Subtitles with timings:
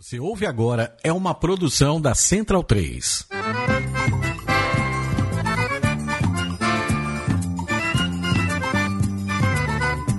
[0.00, 3.28] Você ouve agora é uma produção da Central 3.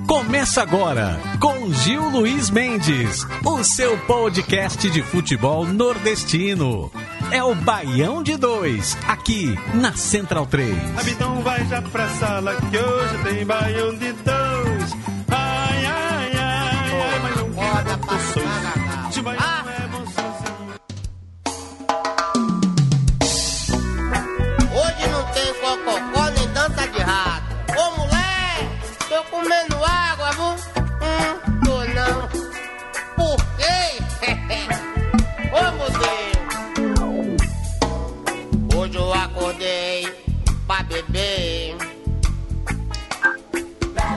[0.07, 6.91] Começa agora com Gil Luiz Mendes, o seu podcast de futebol nordestino.
[7.31, 10.77] É o Baião de Dois, aqui na Central 3.
[11.07, 14.40] Então vai já pra sala que hoje tem Baião de Dois.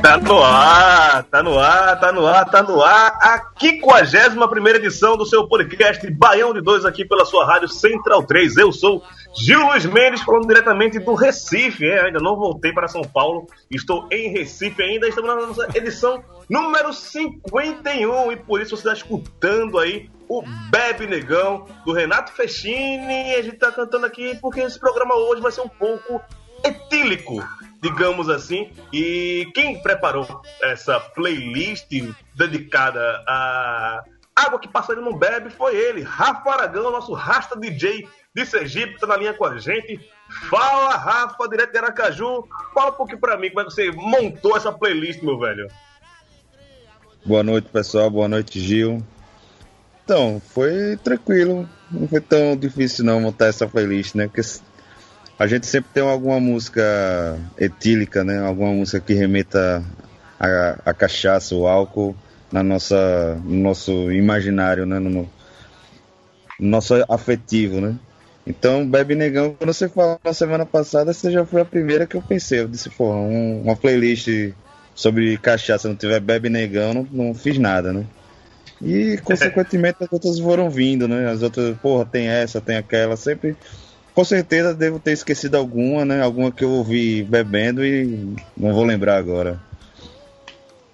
[0.04, 3.18] Tá no ar, tá no ar, tá no ar, tá no ar.
[3.22, 8.58] A 51 edição do seu podcast Baião de Dois aqui pela sua rádio Central 3.
[8.58, 9.02] Eu sou
[9.34, 11.86] Gil Luiz Mendes, falando diretamente do Recife.
[11.86, 15.08] É, ainda não voltei para São Paulo, estou em Recife ainda.
[15.08, 21.06] Estamos na nossa edição número 51 e por isso você está escutando aí o Bebe
[21.06, 23.34] Negão do Renato Fechini.
[23.36, 26.20] A gente tá cantando aqui porque esse programa hoje vai ser um pouco
[26.62, 27.42] etílico,
[27.84, 28.70] digamos assim.
[28.90, 30.26] E quem preparou
[30.62, 31.90] essa playlist
[32.34, 34.02] dedicada a
[34.34, 39.06] água que passarinho não bebe foi ele, Rafa Aragão, nosso rasta DJ de Sergipe, tá
[39.06, 40.00] na linha com a gente.
[40.48, 42.48] Fala, Rafa, direto de Aracaju.
[42.72, 45.68] Fala um pouquinho pra mim como é que você montou essa playlist, meu velho.
[47.24, 48.10] Boa noite, pessoal.
[48.10, 49.04] Boa noite, Gil.
[50.02, 51.68] Então, foi tranquilo.
[51.90, 54.26] Não foi tão difícil não montar essa playlist, né?
[54.26, 54.42] Porque
[55.38, 58.38] a gente sempre tem alguma música etílica, né?
[58.40, 59.82] Alguma música que remeta
[60.38, 62.14] a, a cachaça, o álcool
[62.52, 64.98] na nossa, no nosso imaginário, né?
[64.98, 65.28] No, no
[66.60, 67.94] nosso afetivo, né?
[68.46, 72.14] Então, Bebe Negão, quando você falou na semana passada, você já foi a primeira que
[72.16, 72.60] eu pensei.
[72.60, 74.28] Eu disse, pô, um- uma playlist
[74.94, 78.04] sobre cachaça não tiver Bebe Negão, não, não fiz nada, né?
[78.82, 81.30] E, consequentemente, as outras foram vindo, né?
[81.30, 83.56] As outras, porra, tem essa, tem aquela, sempre.
[84.14, 86.22] Com certeza devo ter esquecido alguma, né?
[86.22, 89.60] Alguma que eu ouvi bebendo e não vou lembrar agora.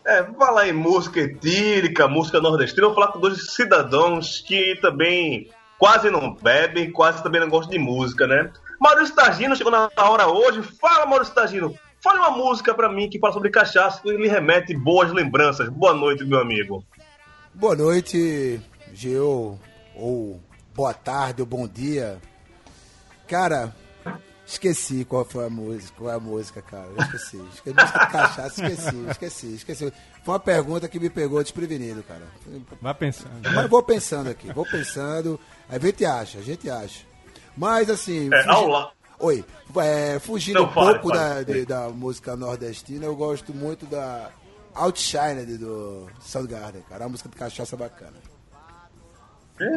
[0.07, 5.51] É, vou falar em música etílica, música nordestina, vou falar com dois cidadãos que também
[5.79, 8.51] quase não bebem, quase também não gostam de música, né?
[8.81, 10.63] Maurício Tagino chegou na hora hoje.
[10.63, 11.75] Fala, Maurício Tagino.
[12.03, 15.69] Fale uma música pra mim que fala sobre cachaça e lhe remete boas lembranças.
[15.69, 16.83] Boa noite, meu amigo.
[17.53, 18.59] Boa noite,
[18.95, 19.59] Gil,
[19.95, 20.41] ou
[20.75, 22.19] boa tarde, ou bom dia.
[23.31, 23.73] Cara,
[24.45, 26.87] esqueci qual foi a música, qual é a música, cara.
[26.87, 27.41] Eu esqueci.
[27.55, 29.93] Esqueci música de cachaça, esqueci, esqueci, esqueci.
[30.25, 32.27] Foi uma pergunta que me pegou desprevenido, cara.
[32.83, 33.31] Vai pensando.
[33.55, 35.39] Mas vou pensando aqui, vou pensando.
[35.69, 37.05] A gente acha, a gente acha.
[37.57, 38.29] Mas assim.
[38.33, 39.45] É, fugi- la- Oi,
[39.77, 44.31] é, fugindo Não, um pouco da, de- da música nordestina, eu gosto muito da
[44.75, 47.03] Outshined do Soundgarden, cara.
[47.03, 48.15] É uma música de cachaça bacana.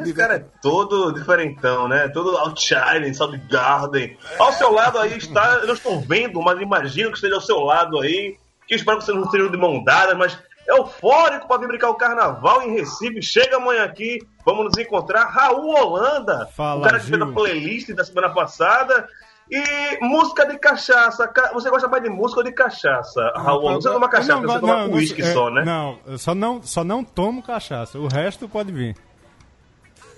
[0.02, 2.08] Esse cara é todo diferentão, né?
[2.10, 4.18] Todo outshining, Soundgarden.
[4.40, 7.60] Ao seu lado aí está, eu não estou vendo, mas imagino que esteja ao seu
[7.60, 8.38] lado aí.
[8.68, 11.90] Que espero que você não esteja de mão dadas, mas é eufórico para vir brincar
[11.90, 13.22] o carnaval em Recife.
[13.22, 15.26] Chega amanhã aqui, vamos nos encontrar.
[15.26, 19.06] Raul Holanda, Fala, o cara que fez a playlist da semana passada.
[19.52, 21.28] E música de cachaça.
[21.28, 23.60] Ca- Você gosta mais de música ou de cachaça, Raul?
[23.66, 23.82] Holanda?
[23.82, 25.64] Você toma cachaça, Não, você não, toma não, uísque é, só, né?
[25.66, 28.00] Não, eu só não, só não tomo cachaça.
[28.00, 28.96] O resto pode vir.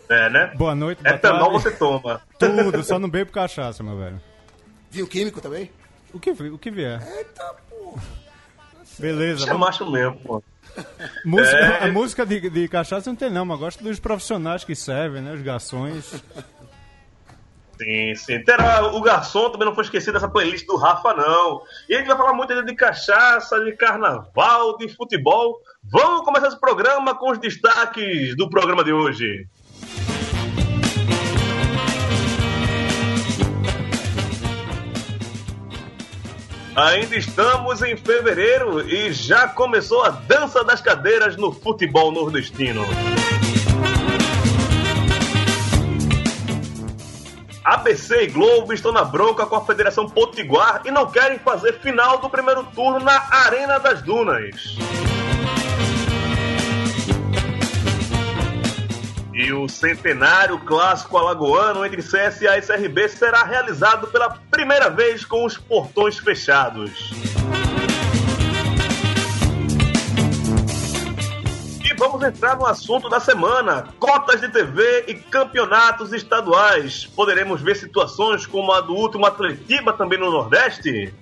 [0.09, 0.53] É, né?
[0.55, 1.63] Boa noite, boa Etanol tarde.
[1.63, 2.21] você toma.
[2.37, 4.21] Tudo, só não bebo cachaça, meu velho.
[4.91, 5.71] Vinho químico também?
[6.13, 7.01] O que, o que vier.
[8.97, 10.43] Beleza, Você é macho mesmo, pô.
[11.25, 11.83] música, É.
[11.83, 15.33] a música de, de cachaça não tem não, mas gosto dos profissionais que servem, né?
[15.33, 16.23] Os garçons.
[17.77, 18.41] Sim, sim.
[18.41, 21.61] Terá, o garçom também não foi esquecido dessa playlist do Rafa, não.
[21.89, 25.59] E a gente vai falar muito ainda de cachaça, de carnaval, de futebol.
[25.83, 29.45] Vamos começar esse programa com os destaques do programa de hoje.
[36.75, 42.85] Ainda estamos em fevereiro e já começou a dança das cadeiras no futebol nordestino.
[47.63, 52.17] ABC e Globo estão na bronca com a Federação Potiguar e não querem fazer final
[52.17, 54.77] do primeiro turno na Arena das Dunas.
[59.35, 65.43] E o centenário clássico alagoano entre CSA e CRB será realizado pela primeira vez com
[65.43, 67.11] os portões fechados.
[71.83, 77.05] E vamos entrar no assunto da semana: cotas de TV e campeonatos estaduais.
[77.05, 81.13] Poderemos ver situações como a do último Atletiba também no Nordeste?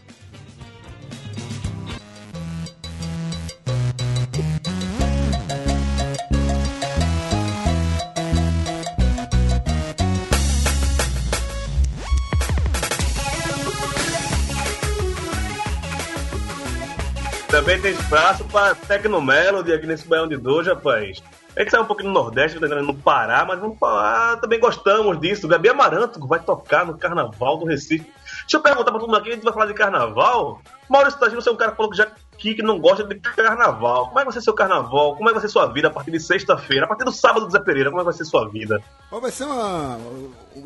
[17.63, 21.23] Também tem espaço para Tecnomelody aqui nesse Baião de Dois, rapaz.
[21.55, 25.17] A gente sai um pouquinho no Nordeste, tá no Pará, mas vamos falar, também gostamos
[25.21, 25.47] disso.
[25.47, 28.03] Gabi Amaranto vai tocar no Carnaval do Recife.
[28.41, 30.61] Deixa eu perguntar pra todo mundo aqui, a gente vai falar de Carnaval.
[30.89, 34.07] Maurício Tagino, você é um cara que falou que já que não gosta de Carnaval.
[34.07, 35.15] Como é que vai ser seu Carnaval?
[35.15, 36.83] Como é que vai ser sua vida a partir de sexta-feira?
[36.83, 38.83] A partir do sábado, Zé Pereira, como é que vai ser sua vida?
[39.09, 39.97] Vai ser uma,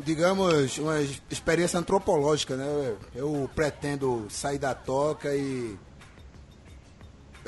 [0.02, 1.00] digamos, uma
[1.30, 2.96] experiência antropológica, né?
[3.14, 5.78] Eu pretendo sair da toca e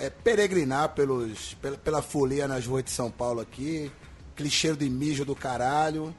[0.01, 3.93] é, peregrinar pelos, pela, pela folia nas ruas de São Paulo aqui,
[4.35, 6.15] clichê de mijo do caralho.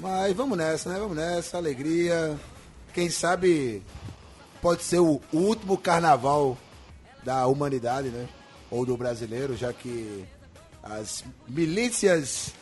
[0.00, 0.98] Mas vamos nessa, né?
[0.98, 2.38] Vamos nessa, alegria.
[2.94, 3.82] Quem sabe
[4.62, 6.56] pode ser o último carnaval
[7.22, 8.26] da humanidade, né?
[8.70, 10.24] Ou do brasileiro, já que
[10.82, 12.52] as milícias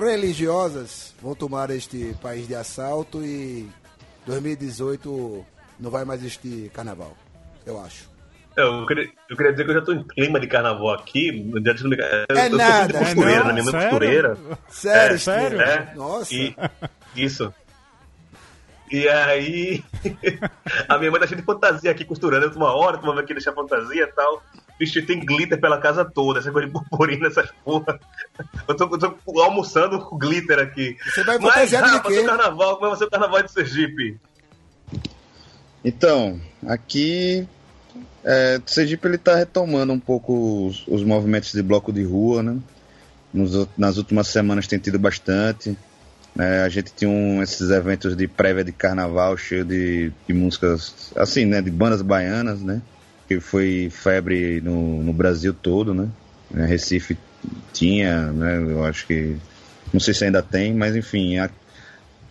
[0.00, 3.68] religiosas vão tomar este país de assalto e
[4.26, 5.44] 2018
[5.80, 7.16] não vai mais existir carnaval,
[7.66, 8.11] eu acho.
[8.56, 11.28] Eu queria, eu queria dizer que eu já tô em clima de carnaval aqui.
[11.28, 13.52] Eu, é eu, nada, eu costureira, é né?
[13.52, 14.36] Minha mãe costureira.
[14.68, 15.60] Sério, é, sério?
[15.60, 16.34] É, Nossa.
[16.34, 16.54] E,
[17.16, 17.52] isso.
[18.90, 19.82] E aí,
[20.86, 22.44] a minha mãe tá cheia de fantasia aqui costurando.
[22.44, 24.42] Eu tô uma hora, tô aqui deixar fantasia e tal.
[24.78, 27.98] Bicho, tem glitter pela casa toda, essa coisa de purpurina, essas porra.
[28.68, 30.98] Eu tô, eu tô almoçando com glitter aqui.
[31.06, 32.18] Você vai fantasiar de quê?
[32.18, 34.20] o carnaval, como é vai ser o carnaval de Sergipe?
[35.84, 37.48] Então, aqui
[38.24, 42.42] é, o Sergipe ele está retomando um pouco os, os, movimentos de bloco de rua,
[42.42, 42.58] né?
[43.32, 45.76] Nos, nas últimas semanas tem tido bastante.
[46.38, 51.12] É, a gente tinha um, esses eventos de prévia de carnaval cheio de, de, músicas,
[51.16, 51.60] assim, né?
[51.60, 52.80] De bandas baianas, né?
[53.26, 56.08] Que foi febre no, no Brasil todo, né?
[56.54, 57.18] É, Recife
[57.72, 58.56] tinha, né?
[58.56, 59.36] Eu acho que.
[59.92, 61.38] Não sei se ainda tem, mas enfim.
[61.38, 61.50] A,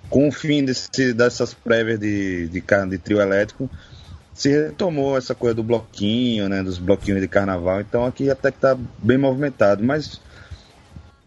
[0.10, 3.70] com o fim desse, dessas prévias de, de, de trio elétrico,
[4.42, 7.80] se retomou essa coisa do bloquinho, né, dos bloquinhos de carnaval.
[7.80, 10.20] Então aqui até que tá bem movimentado, mas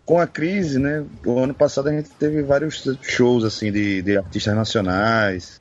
[0.05, 4.19] com a crise, né, o ano passado a gente teve vários shows assim de, de
[4.19, 5.61] artistas nacionais,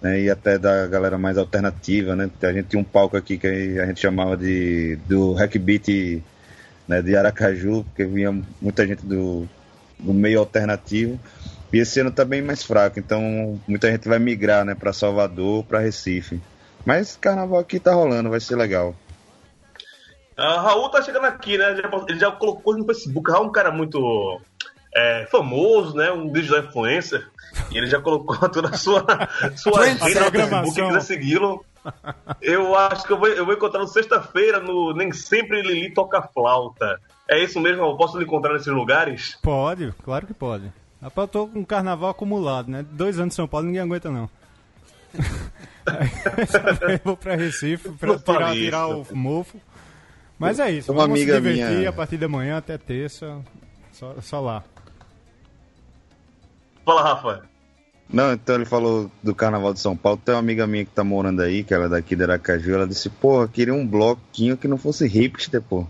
[0.00, 2.30] né, e até da galera mais alternativa, né?
[2.40, 6.22] A gente tinha um palco aqui que a gente chamava de do Hack Beat,
[6.88, 9.46] né, de Aracaju, porque vinha muita gente do,
[9.98, 11.20] do meio alternativo.
[11.70, 15.62] E esse ano tá bem mais fraco, então muita gente vai migrar, né, para Salvador,
[15.64, 16.40] para Recife.
[16.84, 18.94] Mas carnaval aqui tá rolando, vai ser legal.
[20.38, 21.76] Uh, Raul tá chegando aqui, né?
[22.08, 23.30] Ele já colocou no Facebook.
[23.30, 24.40] Raul é um cara muito
[24.94, 26.10] é, famoso, né?
[26.10, 27.28] Um digital influencer.
[27.70, 29.04] E ele já colocou toda a sua,
[29.56, 31.64] sua agenda no Facebook, quem quiser segui-lo.
[32.40, 37.00] Eu acho que eu vou, eu vou encontrar sexta-feira no Nem Sempre Lili Toca Flauta.
[37.28, 37.84] É isso mesmo?
[37.84, 39.38] Eu posso lhe encontrar nesses lugares?
[39.42, 40.72] Pode, claro que pode.
[41.00, 42.84] Rapaz, eu tô com um carnaval acumulado, né?
[42.90, 44.28] Dois anos em São Paulo ninguém aguenta, não.
[46.92, 49.58] eu vou pra Recife pra tirar, tirar o mofo.
[50.38, 51.90] Mas é isso, Uma vamos amiga se divertir minha...
[51.90, 53.40] a partir da manhã até terça,
[53.92, 54.64] só, só lá.
[56.84, 57.42] Fala, Rafa.
[58.12, 60.20] Não, então ele falou do Carnaval de São Paulo.
[60.24, 62.86] Tem uma amiga minha que tá morando aí, que ela é daqui de Aracaju, ela
[62.86, 65.86] disse, pô, queria um bloquinho que não fosse hipster, pô.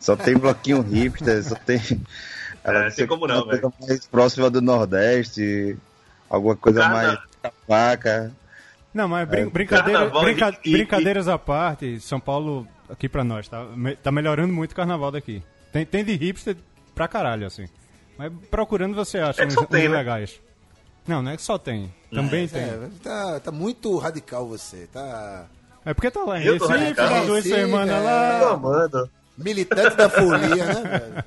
[0.00, 1.80] Só tem bloquinho hipster, só tem...
[2.64, 3.72] Ela é, tem como não, velho.
[3.80, 5.76] mais próxima do Nordeste,
[6.28, 7.18] alguma coisa mais
[7.66, 8.32] vaca.
[8.98, 11.30] Não, mas brin brincadeira, brinca e, brincadeiras e...
[11.30, 13.64] à parte, São Paulo, aqui pra nós, tá,
[14.02, 15.40] tá melhorando muito o carnaval daqui.
[15.72, 16.56] Tem, tem de hipster
[16.96, 17.68] pra caralho, assim.
[18.18, 19.98] Mas procurando você acha é uns, tem, uns né?
[19.98, 20.40] legais.
[21.06, 21.94] Não, não é que só tem.
[22.12, 22.62] Também é, tem.
[22.62, 25.46] É, tá, tá muito radical você, tá...
[25.84, 28.00] É porque tá lá em Recife, das duas semanas é...
[28.00, 28.56] lá...
[28.56, 29.08] Mano.
[29.38, 31.24] Militante da folia, né, velho?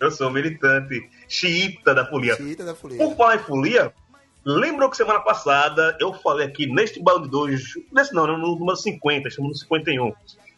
[0.00, 2.34] Eu sou militante xiita da folia.
[2.34, 2.98] Xiita da folia.
[2.98, 3.92] Por falar em folia,
[4.44, 8.76] Lembram que semana passada eu falei aqui neste balde de hoje, nesse não, no número
[8.76, 10.12] 50, estamos no 51,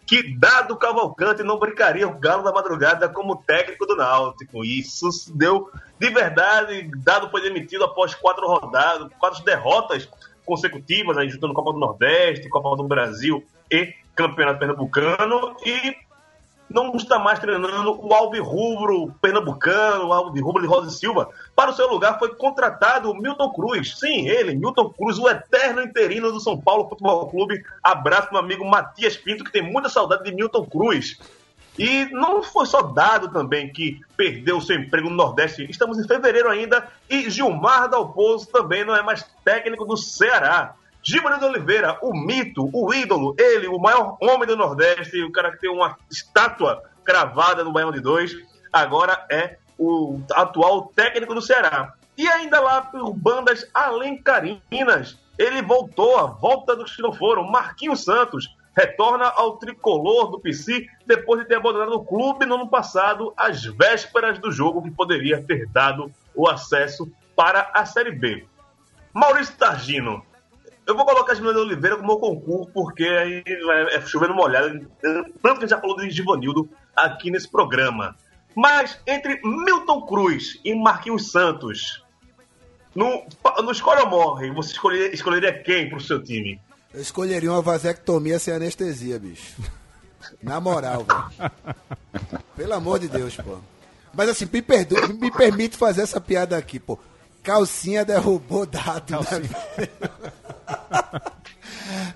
[0.06, 4.64] que Dado Cavalcante não brincaria o Galo da Madrugada como técnico do Náutico.
[4.64, 6.90] Isso deu de verdade.
[6.98, 10.08] Dado foi demitido após quatro rodadas, quatro derrotas
[10.44, 15.56] consecutivas, aí, juntando Copa do Nordeste, Copa do Brasil e Campeonato Pernambucano.
[15.64, 15.96] E
[16.68, 21.28] não está mais treinando o Alvirrubro pernambucano, o Alvirrubro de Rosa e Silva.
[21.54, 23.98] Para o seu lugar foi contratado o Milton Cruz.
[23.98, 27.62] Sim, ele, Milton Cruz, o eterno interino do São Paulo Futebol Clube.
[27.82, 31.18] Abraço meu amigo Matias Pinto, que tem muita saudade de Milton Cruz.
[31.78, 35.66] E não foi só dado também que perdeu seu emprego no Nordeste.
[35.70, 40.74] Estamos em fevereiro ainda e Gilmar Dalpozo também não é mais técnico do Ceará.
[41.02, 45.60] Gilmar Oliveira, o mito, o ídolo, ele, o maior homem do Nordeste, o cara que
[45.60, 48.32] tem uma estátua cravada no Baião de Dois,
[48.72, 51.94] agora é o atual técnico do Ceará.
[52.16, 58.04] E ainda lá por bandas alencarinas, ele voltou, a volta dos que não foram, Marquinhos
[58.04, 63.32] Santos, retorna ao tricolor do PC depois de ter abandonado o clube no ano passado,
[63.36, 68.46] às vésperas do jogo que poderia ter dado o acesso para a Série B.
[69.12, 70.24] Maurício Targino,
[70.92, 73.42] eu vou colocar de Oliveira como concurso, porque aí
[73.90, 78.14] é chovendo molhado, tanto que a gente já falou de Givanildo aqui nesse programa.
[78.54, 82.04] Mas entre Milton Cruz e Marquinhos Santos,
[82.94, 83.24] no,
[83.64, 86.60] no Escolha ou Morre, você escolheria, escolheria quem pro seu time?
[86.92, 89.56] Eu escolheria uma vasectomia sem anestesia, bicho.
[90.42, 91.50] Na moral, velho.
[92.54, 93.56] Pelo amor de Deus, pô.
[94.12, 94.94] Mas assim, me, perdo...
[95.14, 96.98] me permite fazer essa piada aqui, pô.
[97.42, 99.10] Calcinha derrubou dado.
[99.10, 99.50] Né, Calcinha.
[99.78, 99.88] Né?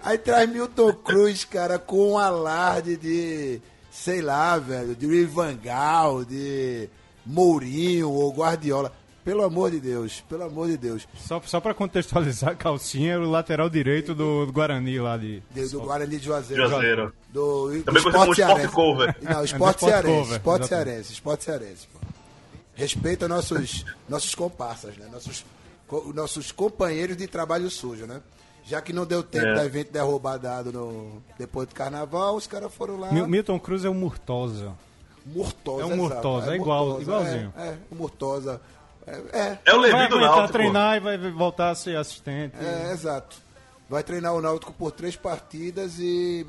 [0.02, 6.88] Aí traz Milton Cruz, cara, com um alarde de, sei lá, velho, de Rivangal, de
[7.24, 8.92] Mourinho ou Guardiola.
[9.24, 11.08] Pelo amor de Deus, pelo amor de Deus.
[11.16, 15.42] Só, só pra contextualizar, Calcinha era o lateral direito do, do Guarani lá de.
[15.50, 16.68] de do Guarani de Juazeiro.
[16.68, 17.12] Juazeiro.
[17.32, 19.16] Do, do Também conhecido como Sport Cover.
[19.22, 20.32] Não, Sport é Cearense.
[20.32, 21.88] Sport Cearense, Sport Cearense.
[22.76, 25.08] Respeita nossos, nossos comparsas, né?
[25.10, 25.44] Nossos,
[25.88, 28.20] co, nossos companheiros de trabalho sujo, né?
[28.64, 29.54] Já que não deu tempo é.
[29.54, 33.10] da evento derrubar dado no, depois do carnaval, os caras foram lá.
[33.12, 34.74] Milton Cruz é o Murtosa.
[35.24, 37.54] Murtosa, É um Murtosa, é, é igual, Murtosa, igualzinho.
[37.56, 38.60] É, é, o Murtosa.
[39.06, 39.58] É, é.
[39.64, 40.36] é o Levi do Náutico.
[40.36, 42.54] Vai treinar e vai voltar a ser assistente.
[42.60, 43.36] É, exato.
[43.88, 46.46] Vai treinar o Náutico por três partidas e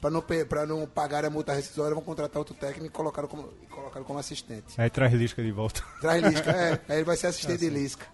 [0.00, 3.44] para não, pra não pagar a multa rescisória, vão contratar outro técnico e colocar como,
[3.70, 4.64] colocar como assistente.
[4.76, 5.82] Aí traz Lisca de volta.
[6.00, 6.80] Traz Lisca, é.
[6.88, 7.68] Aí ele vai ser assistente é assim.
[7.68, 8.06] de Lisca.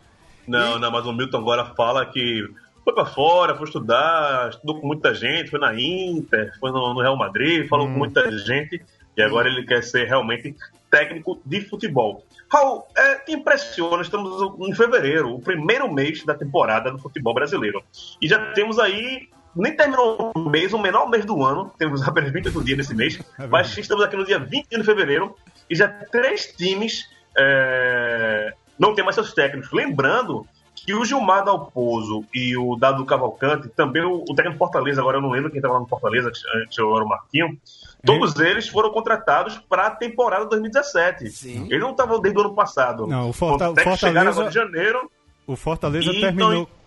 [0.47, 0.81] Não, e...
[0.81, 2.49] não, mas o Milton agora fala que
[2.83, 7.01] foi para fora, foi estudar, estudou com muita gente, foi na Inter, foi no, no
[7.01, 7.93] Real Madrid, falou hum.
[7.93, 8.83] com muita gente
[9.17, 10.55] e agora ele quer ser realmente
[10.91, 12.25] técnico de futebol.
[12.51, 17.83] Raul, é, que impressiona, estamos em fevereiro, o primeiro mês da temporada do futebol brasileiro.
[18.21, 22.33] E já temos aí, nem terminou o mês, o menor mês do ano, temos apenas
[22.33, 25.35] 28 dias nesse mês, é mas estamos aqui no dia 20 de fevereiro
[25.71, 29.73] e já três times é, não tem mais seus técnicos.
[29.73, 35.19] Lembrando que o Gilmar Dalpozo e o Dado Cavalcante, também o, o técnico Fortaleza, agora
[35.19, 37.59] eu não lembro quem estava no Fortaleza, antes eu era o Marquinho,
[38.05, 41.31] todos eles foram contratados para a temporada 2017.
[41.31, 41.67] Sim.
[41.71, 43.07] Eles não estavam desde o ano passado.
[43.07, 43.97] Não, o Forta Fortaleza.
[43.97, 45.11] Chegaram agora de janeiro.
[45.47, 46.53] O Fortaleza terminou.
[46.53, 46.84] Então...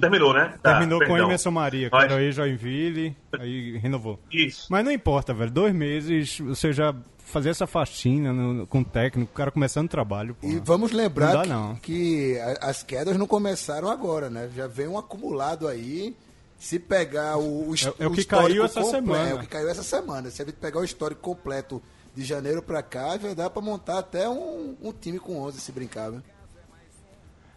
[0.00, 0.54] Terminou, né?
[0.62, 1.16] Tá, Terminou perdão.
[1.16, 2.04] com Emerson Maria, que Mas...
[2.04, 4.18] era aí Joinville, aí renovou.
[4.30, 4.66] Isso.
[4.70, 5.50] Mas não importa, velho.
[5.50, 6.94] Dois meses, você já
[7.32, 10.36] fazer essa faxina no, com o técnico, o cara começando o trabalho.
[10.42, 11.74] E vamos lembrar não dá, não.
[11.76, 14.50] Que, que as quedas não começaram agora, né?
[14.54, 16.14] Já vem um acumulado aí.
[16.58, 19.30] Se pegar o, o, é, é o que caiu essa completo, semana.
[19.30, 20.30] É o que caiu essa semana.
[20.30, 21.82] Se a gente pegar o histórico completo
[22.14, 25.72] de janeiro para cá, já dá para montar até um, um, time com 11 se
[25.72, 26.22] brincar, né?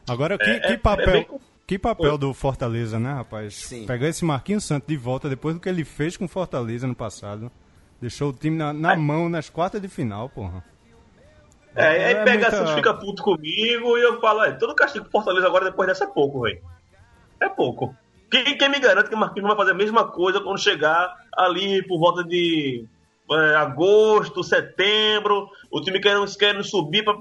[0.08, 1.28] Agora, que, é, que é, papel, bem...
[1.68, 3.56] que papel do Fortaleza, né, rapaz?
[3.56, 3.86] Sim.
[3.86, 6.96] Pegar esse Marquinhos Santos de volta depois do que ele fez com o Fortaleza no
[6.96, 7.52] passado.
[8.00, 10.64] Deixou o time na, na mão nas quartas de final, porra.
[11.76, 12.64] É, aí é pega muita...
[12.64, 16.06] assim, fica puto comigo e eu falo, é, todo castigo pro Fortaleza agora depois dessa
[16.06, 16.62] é pouco, velho.
[17.40, 17.96] É pouco.
[18.30, 21.86] Quem, quem, me garante que o Marquinhos vai fazer a mesma coisa quando chegar ali
[21.88, 22.86] por volta de
[23.32, 27.16] é, agosto, setembro, o time querendo, querendo subir pra,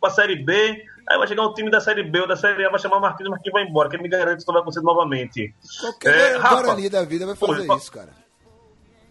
[0.00, 2.70] pra Série B, aí vai chegar um time da Série B ou da Série A,
[2.70, 3.88] vai chamar o Marquinhos, o Marquinhos vai embora.
[3.88, 5.54] Quem me garante que isso vai acontecer novamente?
[5.80, 8.10] Qualquer é, Guarani da vida vai fazer pô, isso, cara.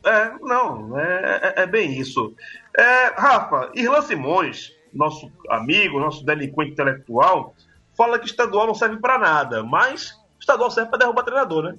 [0.03, 2.33] É, não, é, é, é bem isso.
[2.77, 7.53] É, Rafa, Irlan Simões, nosso amigo, nosso delinquente intelectual,
[7.95, 11.75] fala que estadual não serve para nada, mas estadual serve para derrubar treinador, né?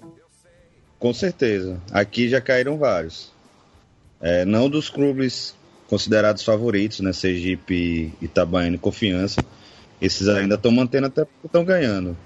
[0.98, 1.80] Com certeza.
[1.90, 3.31] Aqui já caíram vários.
[4.22, 5.54] É, não dos clubes
[5.88, 7.12] considerados favoritos, né?
[7.12, 9.44] Sergipe, Itabaiana e Confiança.
[10.00, 12.16] Esses ainda estão mantendo até porque estão ganhando.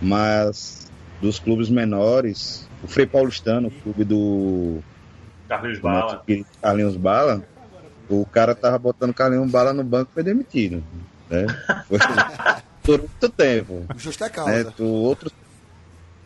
[0.00, 4.80] Mas dos clubes menores, o Frei Paulistano, o clube do
[5.48, 6.22] Carlinhos Bala.
[6.60, 7.42] Carlinhos Bala,
[8.08, 10.82] o cara tava botando Carlinhos Bala no banco e foi demitido.
[11.30, 11.46] Né?
[11.88, 11.98] Foi
[12.82, 13.84] por muito tempo.
[13.96, 14.64] Justa causa.
[14.64, 14.72] Né?
[14.76, 15.32] Tu, outros,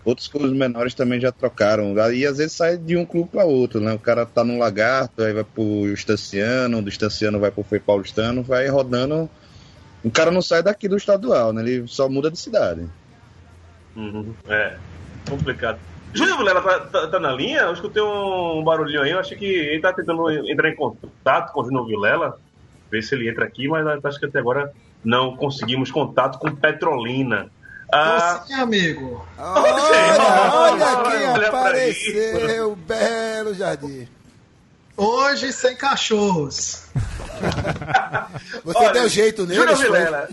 [0.06, 1.94] outros clubes menores também já trocaram.
[2.12, 3.92] E às vezes sai de um clube para outro, né?
[3.92, 8.42] O cara tá no Lagarto, aí vai pro Estaciano, do Estaciano vai pro Fei Paulistano,
[8.42, 9.28] vai rodando.
[10.04, 11.60] O cara não sai daqui do estadual, né?
[11.62, 12.86] Ele só muda de cidade.
[13.96, 14.32] Uhum.
[14.48, 14.76] É,
[15.28, 15.80] complicado.
[16.14, 17.62] Júnior Vilela tá, tá, tá, na linha?
[17.62, 21.60] Eu escutei um barulhinho aí, eu achei que ele tá tentando entrar em contato com
[21.60, 22.38] o Júnior Vilela,
[22.88, 24.72] ver se ele entra aqui, mas acho que até agora
[25.04, 27.50] não conseguimos contato com Petrolina.
[27.93, 29.26] Ah, sim, amigo.
[29.38, 34.09] Olha, olha quem olha apareceu, belo jardim.
[34.97, 36.88] Hoje sem cachorros.
[38.64, 40.28] Você olha, deu jeito nele, Júnior Vilela.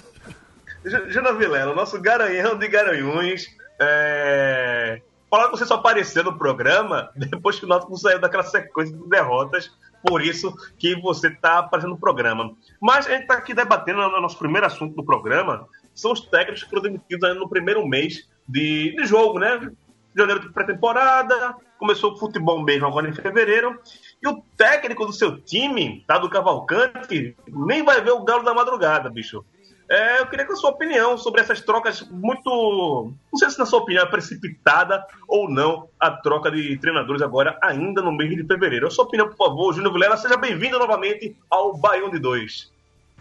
[0.83, 3.47] Júnior Vilela, nosso garanhão de garanhões.
[3.79, 5.01] É...
[5.29, 9.09] Falar que você só apareceu no programa depois que o Náutico saiu daquela sequência de
[9.09, 9.71] derrotas,
[10.05, 12.53] por isso que você está aparecendo no programa.
[12.79, 16.63] Mas a gente está aqui debatendo o nosso primeiro assunto do programa, são os técnicos
[16.63, 19.71] que foram demitidos no primeiro mês de, de jogo, né?
[20.15, 23.79] Janeiro de pré-temporada, começou o futebol mesmo agora em fevereiro,
[24.21, 28.53] e o técnico do seu time, tá do Cavalcante, nem vai ver o Galo da
[28.53, 29.43] madrugada, bicho.
[29.89, 33.13] É, eu queria que a sua opinião sobre essas trocas muito.
[33.31, 37.59] Não sei se na sua opinião é precipitada ou não a troca de treinadores agora,
[37.61, 38.87] ainda no mês de fevereiro.
[38.87, 42.72] A sua opinião, por favor, Júnior Vilela, seja bem-vindo novamente ao Baião de Dois.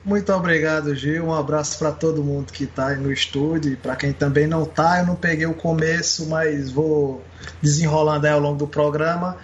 [0.04, 1.26] Muito obrigado, Gil.
[1.26, 3.76] Um abraço para todo mundo que está no estúdio.
[3.76, 7.22] Para quem também não está, eu não peguei o começo, mas vou
[7.60, 9.36] desenrolando aí ao longo do programa.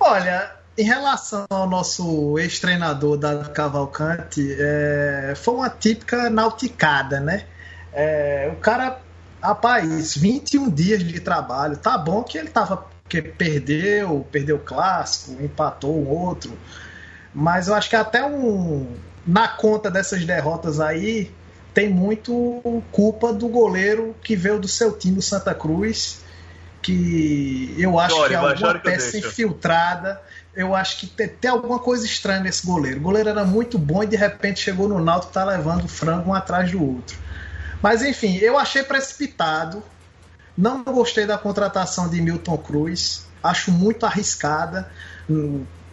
[0.00, 7.44] Olha, em relação ao nosso ex-treinador Dado Cavalcante, é, foi uma típica nauticada, né?
[7.92, 8.98] É, o cara,
[9.42, 11.76] rapaz, 21 dias de trabalho.
[11.76, 12.86] Tá bom que ele tava.
[13.06, 16.56] que perdeu, perdeu o clássico, empatou um outro.
[17.34, 18.86] Mas eu acho que até um.
[19.26, 21.30] Na conta dessas derrotas aí,
[21.72, 26.20] tem muito culpa do goleiro que veio do seu time, do Santa Cruz.
[26.80, 30.20] Que eu acho que é alguma peça infiltrada
[30.54, 32.98] eu acho que tem, tem, alguma coisa estranha nesse goleiro.
[32.98, 35.88] O goleiro era muito bom e de repente chegou no Náutico e tá levando o
[35.88, 37.16] frango um atrás do outro.
[37.80, 39.82] Mas enfim, eu achei precipitado.
[40.56, 43.26] Não gostei da contratação de Milton Cruz.
[43.42, 44.90] Acho muito arriscada.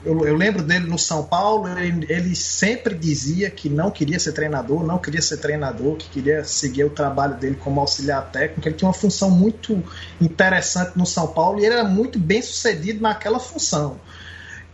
[0.04, 4.32] Eu, eu lembro dele no São Paulo, ele, ele, sempre dizia que não queria ser
[4.32, 8.66] treinador, não queria ser treinador, que queria seguir o trabalho dele como auxiliar técnico.
[8.66, 9.84] Ele tinha uma função muito
[10.22, 14.00] interessante no São Paulo e ele era muito bem sucedido naquela função.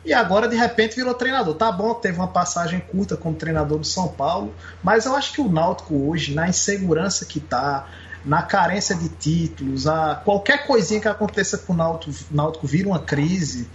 [0.06, 1.56] E agora, de repente, virou treinador.
[1.56, 5.42] Tá bom, teve uma passagem curta como treinador do São Paulo, mas eu acho que
[5.42, 7.88] o Náutico hoje, na insegurança que tá,
[8.24, 13.00] na carência de títulos, a qualquer coisinha que aconteça com o Náutico, Náutico vira uma
[13.00, 13.68] crise.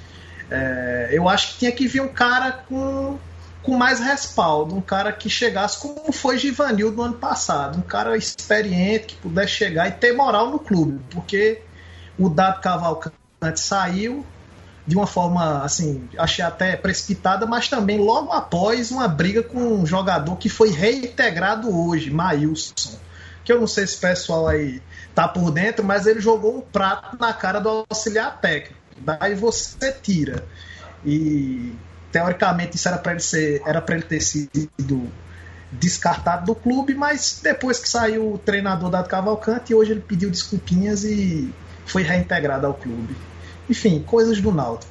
[0.50, 3.18] É, eu acho que tinha que vir um cara com,
[3.62, 8.16] com mais respaldo, um cara que chegasse como foi Givanil do ano passado, um cara
[8.16, 11.62] experiente que pudesse chegar e ter moral no clube, porque
[12.18, 13.14] o Dado Cavalcante
[13.56, 14.26] saiu,
[14.86, 19.86] de uma forma, assim, achei até precipitada, mas também logo após uma briga com um
[19.86, 22.98] jogador que foi reintegrado hoje, Maílson.
[23.44, 24.82] Que eu não sei se o pessoal aí
[25.14, 28.79] tá por dentro, mas ele jogou um prato na cara do auxiliar técnico.
[29.00, 30.44] Daí você tira.
[31.04, 31.74] E
[32.12, 35.10] teoricamente isso era para ele ser, era para ele ter sido
[35.72, 41.04] descartado do clube, mas depois que saiu o treinador da Cavalcante, hoje ele pediu desculpinhas
[41.04, 41.52] e
[41.86, 43.16] foi reintegrado ao clube.
[43.68, 44.90] Enfim, coisas do Náutico.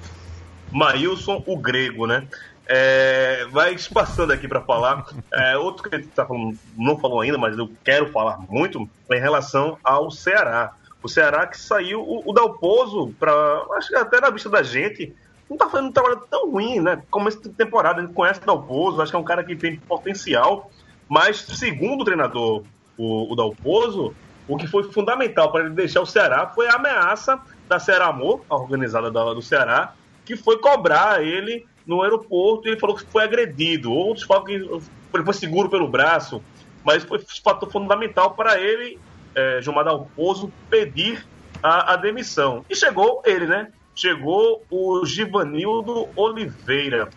[0.71, 2.25] Maílson, o grego, né?
[2.65, 5.05] É, vai passando aqui para falar.
[5.33, 9.19] É, outro que tá falando, não falou ainda, mas eu quero falar muito é em
[9.19, 10.73] relação ao Ceará.
[11.01, 13.31] O Ceará que saiu, o, o Dalpozo, para
[13.73, 15.15] acho que até na vista da gente,
[15.49, 17.01] não tá fazendo um trabalho tão ruim, né?
[17.09, 19.77] Começo de temporada, a gente conhece o Dalpozo, acho que é um cara que tem
[19.77, 20.69] potencial,
[21.07, 22.63] mas segundo o treinador,
[22.97, 24.13] o, o Dalpozo,
[24.47, 28.41] o que foi fundamental para ele deixar o Ceará foi a ameaça da Ceará Amor,
[28.49, 29.93] a organizada do Ceará,
[30.25, 33.91] que foi cobrar ele no aeroporto e ele falou que foi agredido.
[33.91, 36.41] Outros falam que ele foi seguro pelo braço,
[36.83, 38.99] mas foi fator fundamental para ele,
[39.39, 41.25] é, Gilmar Dalpozo, pedir
[41.63, 42.65] a, a, demissão.
[42.69, 43.71] E chegou ele, né?
[43.95, 47.09] Chegou o Givanildo Oliveira.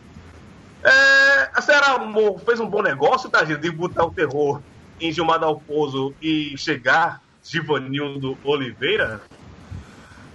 [0.82, 1.98] É, a Ceará
[2.44, 4.60] fez um bom negócio, tá, gente, de botar o terror
[5.00, 9.20] em Gilmar Dalpozo e chegar Givanildo Oliveira?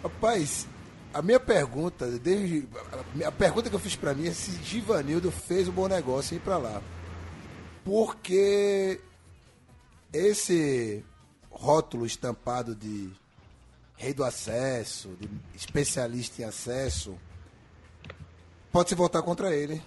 [0.03, 0.67] Rapaz,
[1.13, 2.67] a minha pergunta, desde
[3.25, 6.39] a pergunta que eu fiz para mim é se Givanildo fez um bom negócio ir
[6.39, 6.81] para lá.
[7.83, 8.99] Porque
[10.13, 11.03] esse
[11.59, 13.11] rótulo estampado de
[13.95, 17.17] rei do acesso, de especialista em acesso,
[18.71, 19.81] pode se voltar contra ele.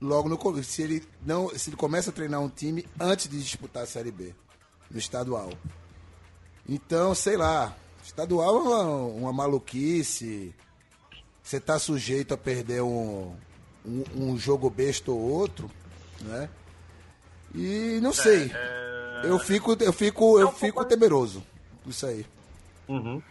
[0.00, 3.38] Logo no começo, se ele não, se ele começa a treinar um time antes de
[3.38, 4.34] disputar a Série B
[4.90, 5.52] no estadual.
[6.66, 10.54] Então, sei lá, Estadual é uma, uma maluquice.
[11.42, 13.34] Você está sujeito a perder um,
[13.84, 15.70] um, um, jogo besta ou outro,
[16.22, 16.48] né?
[17.54, 18.50] E não sei.
[18.52, 18.99] É, é...
[19.22, 21.42] Eu fico, eu fico, eu fico temeroso.
[21.86, 22.26] Isso aí.
[22.88, 23.22] Uhum.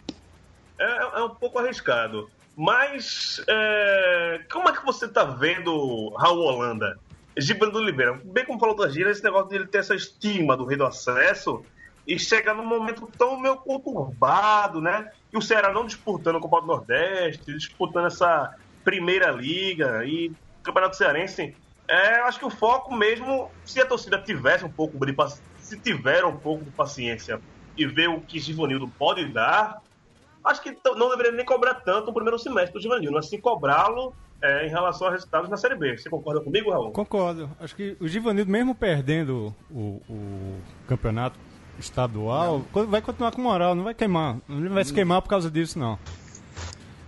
[0.78, 2.30] é, é um pouco arriscado.
[2.56, 6.98] Mas é, como é que você tá vendo Raul Holanda?
[7.38, 10.64] Gibraldo Oliveira, bem como falou da gira, esse negócio de ele ter essa estima do
[10.64, 11.64] rei do acesso
[12.06, 15.10] e chega num momento tão meio conturbado, né?
[15.32, 20.96] E o Ceará não disputando o Copa do Nordeste, disputando essa primeira liga e Campeonato
[20.96, 21.54] Cearense.
[21.86, 24.98] É, acho que o foco mesmo, se a torcida tivesse um pouco de
[25.70, 27.40] se tiver um pouco de paciência
[27.76, 29.80] e ver o que Givanildo pode dar,
[30.44, 34.12] acho que não deveria nem cobrar tanto o primeiro semestre do Givanildo, mas sim cobrá-lo
[34.42, 35.96] é, em relação a resultados na Série B.
[35.96, 36.90] Você concorda comigo, Raul?
[36.90, 37.48] Concordo.
[37.60, 41.38] Acho que o Givanildo, mesmo perdendo o, o campeonato
[41.78, 42.86] estadual, não.
[42.86, 44.38] vai continuar com moral, não vai queimar.
[44.48, 45.98] Não vai se queimar por causa disso, não.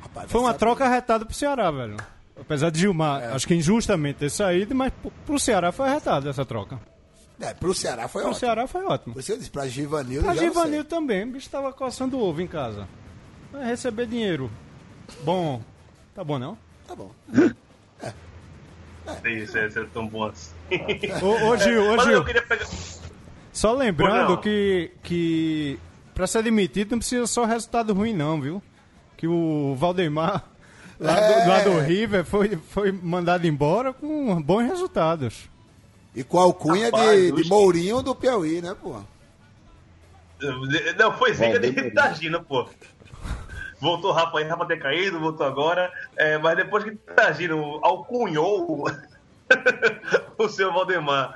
[0.00, 1.96] Rapaz, Foi uma troca arretada pro Ceará, velho.
[2.40, 3.26] Apesar de Gilmar, é.
[3.32, 4.92] acho que injustamente ter saído, mas
[5.26, 6.91] pro Ceará foi arretada essa troca.
[7.40, 8.38] É, pro Ceará foi pro ótimo.
[8.38, 9.14] Pro Ceará foi ótimo.
[9.14, 12.46] Por isso eu disse, pra Givanildo Pra Givanildo também, o bicho tava coçando ovo em
[12.46, 12.88] casa.
[13.50, 14.50] Vai receber dinheiro.
[15.24, 15.62] Bom,
[16.14, 16.56] tá bom não?
[16.86, 17.10] Tá bom.
[19.04, 19.28] É.
[19.28, 19.32] é.
[19.32, 20.52] Isso, é, é tão bom assim.
[21.22, 22.24] Ô, ô Gil, ô Gil.
[22.24, 22.66] Pegar...
[23.52, 25.78] Só lembrando que, que
[26.14, 28.62] pra ser demitido não precisa só resultado ruim não, viu?
[29.16, 30.44] Que o Valdemar
[30.98, 31.42] lá, é.
[31.42, 35.50] do, lá do River foi, foi mandado embora com bons resultados.
[36.14, 39.00] E com a alcunha Rapaz, de, de Mourinho do Piauí, né, pô?
[40.98, 42.68] Não, foi zica de Itagina, pô.
[43.80, 45.92] Voltou o Rafa aí, Rafa ter caído, voltou agora.
[46.16, 48.86] É, mas depois que Itagino alcunhou
[50.38, 51.34] o seu Valdemar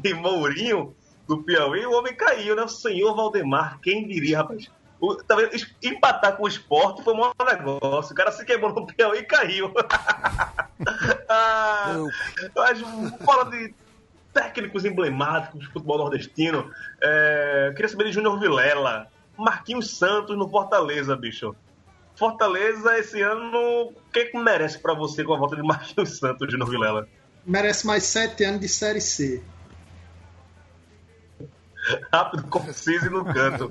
[0.00, 0.94] de Mourinho
[1.28, 2.62] do Piauí, o homem caiu, né?
[2.62, 4.70] O senhor Valdemar, quem diria, rapaz?
[5.00, 5.50] O, tá vendo?
[5.82, 8.12] Empatar com o esporte foi um bom negócio.
[8.12, 9.72] O cara se queimou no Piauí e caiu.
[11.28, 11.94] ah,
[12.56, 12.80] mas
[13.24, 13.74] fala de
[14.34, 16.70] técnicos emblemáticos do futebol nordestino.
[17.00, 19.08] É, queria saber de Júnior Vilela.
[19.38, 21.54] Marquinhos Santos no Fortaleza, bicho.
[22.16, 26.50] Fortaleza esse ano, o que, que merece para você com a volta de Marquinhos Santos,
[26.50, 27.08] Júnior Vilela?
[27.46, 29.42] Merece mais sete anos de Série C.
[32.12, 33.70] Rápido, conciso e no canto.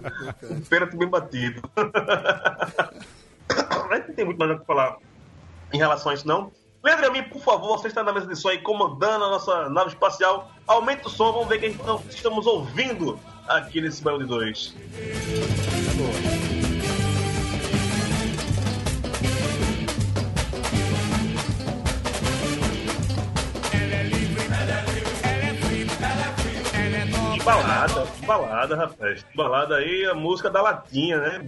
[0.49, 1.61] um pênalti bem batido.
[3.89, 4.97] Mas não tem muito mais o que falar
[5.71, 6.51] em relação a isso, não.
[6.83, 10.51] Mim, por favor, você está na mesa de som aí comandando a nossa nave espacial.
[10.67, 11.77] Aumenta o som, vamos ver quem
[12.09, 13.17] estamos ouvindo
[13.47, 14.75] aqui nesse Bairro de Dois.
[27.43, 29.25] balada, balada, rapaz.
[29.35, 31.39] Balada aí, a música da latinha, né?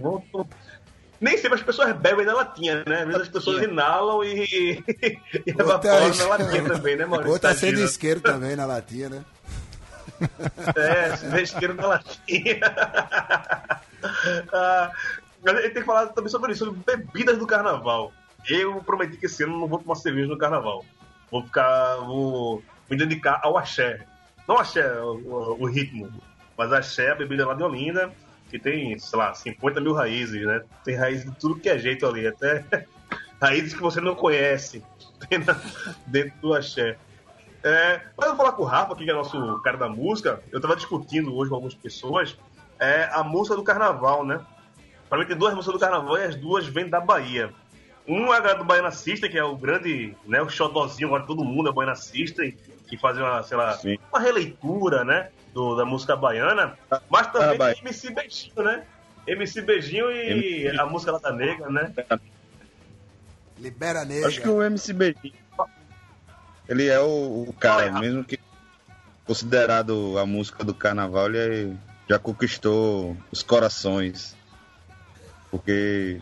[1.20, 3.00] Nem sempre as pessoas bebem na latinha, né?
[3.00, 4.42] Às vezes as pessoas inalam e,
[4.92, 7.32] e, e evaporam na latinha também, né, Maurício?
[7.32, 9.24] Outra sendo isqueiro também na latinha, né?
[10.74, 12.60] É, isqueiro na latinha.
[14.52, 14.90] ah,
[15.44, 18.12] a gente tem que falar também sobre isso, sobre bebidas do carnaval.
[18.48, 20.84] Eu prometi que esse ano não vou tomar cerveja no carnaval.
[21.30, 21.96] Vou ficar.
[21.96, 24.06] Vou me dedicar ao axé.
[24.46, 26.08] Não axé o, o ritmo,
[26.56, 28.12] mas axé, a bebida lá de Olinda
[28.50, 30.62] que tem, sei lá, 50 mil raízes, né?
[30.84, 32.64] Tem raízes de tudo que é jeito ali, até
[33.40, 34.82] raízes que você não conhece
[36.06, 36.96] dentro do axé.
[37.62, 40.40] É, mas eu vou falar com o Rafa, que é nosso cara da música.
[40.52, 42.36] Eu tava discutindo hoje com algumas pessoas
[42.78, 44.40] é, a música do carnaval, né?
[45.08, 47.52] Pra mim tem duas músicas do carnaval e as duas vêm da Bahia.
[48.06, 51.44] Um é a do Baiana System, que é o grande, né, o xodozinho agora todo
[51.44, 52.56] mundo é Baiana System,
[52.86, 53.98] que faz uma, sei lá, Sim.
[54.12, 55.30] uma releitura, né?
[55.56, 56.76] Do, da música baiana,
[57.08, 58.84] mas também ah, MC Beijinho, né?
[59.26, 60.78] MC Beijinho e MC...
[60.78, 61.94] a música lá da Negra, né?
[63.58, 64.28] Libera Negra.
[64.28, 65.32] Acho que o MC Beijinho,
[66.68, 68.38] ele é o, o cara, mesmo que
[69.24, 71.74] considerado a música do carnaval, ele
[72.06, 74.36] já conquistou os corações.
[75.50, 76.20] Porque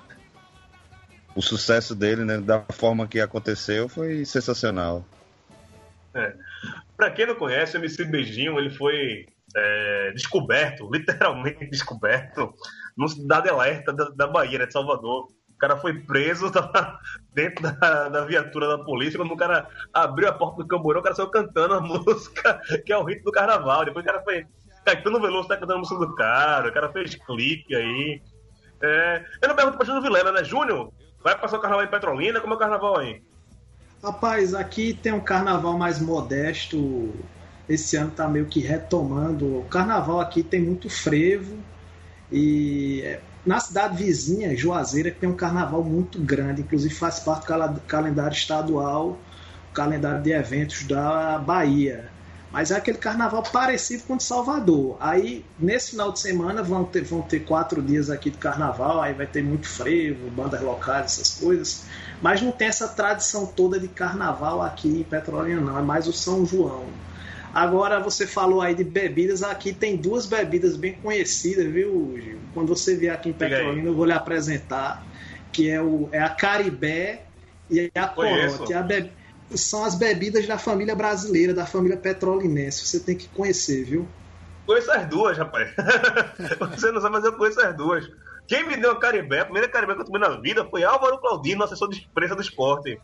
[1.35, 5.05] o sucesso dele, né, da forma que aconteceu, foi sensacional.
[6.14, 6.37] É.
[6.96, 9.26] Pra quem não conhece, o MC Beijinho, ele foi
[9.57, 12.52] é, descoberto, literalmente descoberto,
[12.96, 15.28] no Cidade Alerta da, da Bahia, né, de Salvador.
[15.54, 16.98] O cara foi preso tava
[17.33, 19.18] dentro da, da, viatura da polícia.
[19.18, 22.92] Quando o cara abriu a porta do camburão, o cara saiu cantando a música, que
[22.92, 23.85] é o ritmo do carnaval.
[23.85, 24.46] Depois o cara foi.
[24.85, 28.20] Caetano Veloso tá cantando a música do cara, o cara fez clipe aí.
[28.83, 30.44] É, eu não pergunto pra Júnior Vilela, né?
[30.44, 32.40] Júnior, vai passar o carnaval em Petrolina?
[32.40, 33.22] Como é o carnaval aí?
[34.05, 37.11] Rapaz, aqui tem um carnaval mais modesto.
[37.67, 39.61] Esse ano tá meio que retomando.
[39.61, 41.57] O carnaval aqui tem muito frevo.
[42.31, 47.81] E é, na cidade vizinha, Juazeira, tem um carnaval muito grande, inclusive faz parte do
[47.81, 49.19] calendário estadual,
[49.73, 52.13] calendário de eventos da Bahia.
[52.55, 54.97] Mas é aquele carnaval parecido com o de Salvador.
[55.01, 59.12] Aí, nesse final de semana, vão ter, vão ter quatro dias aqui de carnaval, aí
[59.12, 61.83] vai ter muito frevo, bandas locais, essas coisas.
[62.23, 65.77] Mas não tem essa tradição toda de carnaval aqui em Petrolina, não.
[65.77, 66.85] É mais o São João.
[67.53, 69.43] Agora, você falou aí de bebidas.
[69.43, 72.38] Aqui tem duas bebidas bem conhecidas, viu, Gil?
[72.55, 75.05] Quando você vier aqui em Petrolina, eu vou lhe apresentar.
[75.51, 77.23] Que é, o, é a Caribé
[77.69, 78.73] e a Corote.
[78.73, 79.24] A bebida
[79.57, 82.87] são as bebidas da família brasileira, da família petrolinense.
[82.87, 84.09] Você tem que conhecer, viu?
[84.67, 85.75] Conheço as duas, rapaz.
[86.75, 88.11] Você não sabe, mas eu conheço as duas.
[88.47, 91.19] Quem me deu a Caribé, a primeira Caribé que eu tomei na vida foi Álvaro
[91.19, 92.99] Claudino, assessor de imprensa do esporte.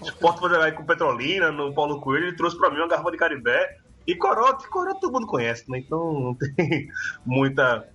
[0.00, 2.88] O esporte foi jogar aí com Petrolina, no Paulo Coelho, ele trouxe pra mim uma
[2.88, 3.78] garrafa de Caribé.
[4.06, 5.78] E Corote, Corote todo mundo conhece, né?
[5.78, 6.88] Então não tem
[7.24, 7.88] muita,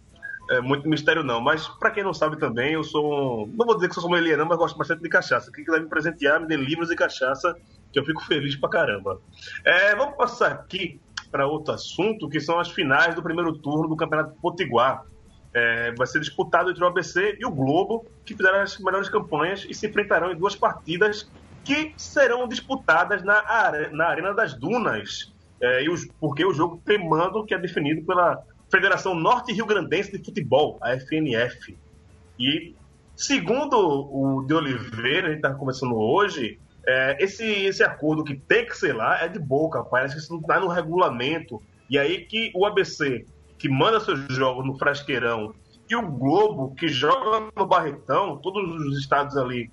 [0.50, 1.42] é, muito mistério não.
[1.42, 3.48] Mas para quem não sabe também, eu sou.
[3.48, 5.52] Não vou dizer que sou sommelier não, mas gosto bastante de cachaça.
[5.52, 7.56] Quem quiser me presentear, me dê livros de cachaça,
[7.92, 9.20] que eu fico feliz pra caramba.
[9.64, 11.00] É, vamos passar aqui
[11.32, 15.04] para outro assunto, que são as finais do primeiro turno do Campeonato Potiguar.
[15.54, 19.66] É, vai ser disputado entre o ABC e o Globo, que fizeram as melhores campanhas
[19.68, 21.30] e se enfrentarão em duas partidas
[21.64, 23.44] que serão disputadas na,
[23.92, 25.34] na Arena das Dunas.
[25.60, 29.66] É, e os, porque o jogo tem mando que é definido pela Federação Norte Rio
[29.66, 31.78] Grandense de Futebol, a FNF.
[32.40, 32.76] E,
[33.16, 38.66] segundo o de Oliveira, a gente está conversando hoje, é, esse, esse acordo que tem
[38.66, 41.62] que ser lá é de boca, parece que isso não está no regulamento.
[41.90, 43.26] E aí que o ABC,
[43.58, 45.54] que manda seus jogos no Frasqueirão,
[45.90, 49.72] e o Globo, que joga no Barretão, todos os estados ali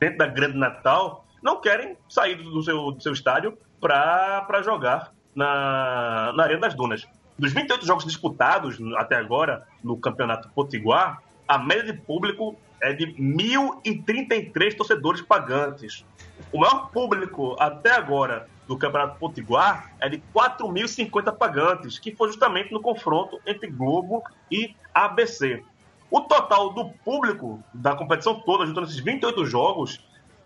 [0.00, 6.32] dentro da Grande Natal, não querem sair do seu, do seu estádio para jogar na,
[6.34, 7.06] na Arena das Dunas.
[7.38, 13.06] Dos 28 jogos disputados até agora no Campeonato Potiguar, a média de público é de
[13.14, 16.04] 1.033 torcedores pagantes.
[16.52, 22.72] O maior público até agora do Campeonato Potiguar é de 4.050 pagantes, que foi justamente
[22.72, 25.62] no confronto entre Globo e ABC.
[26.10, 30.00] O total do público da competição toda, juntando esses 28 jogos,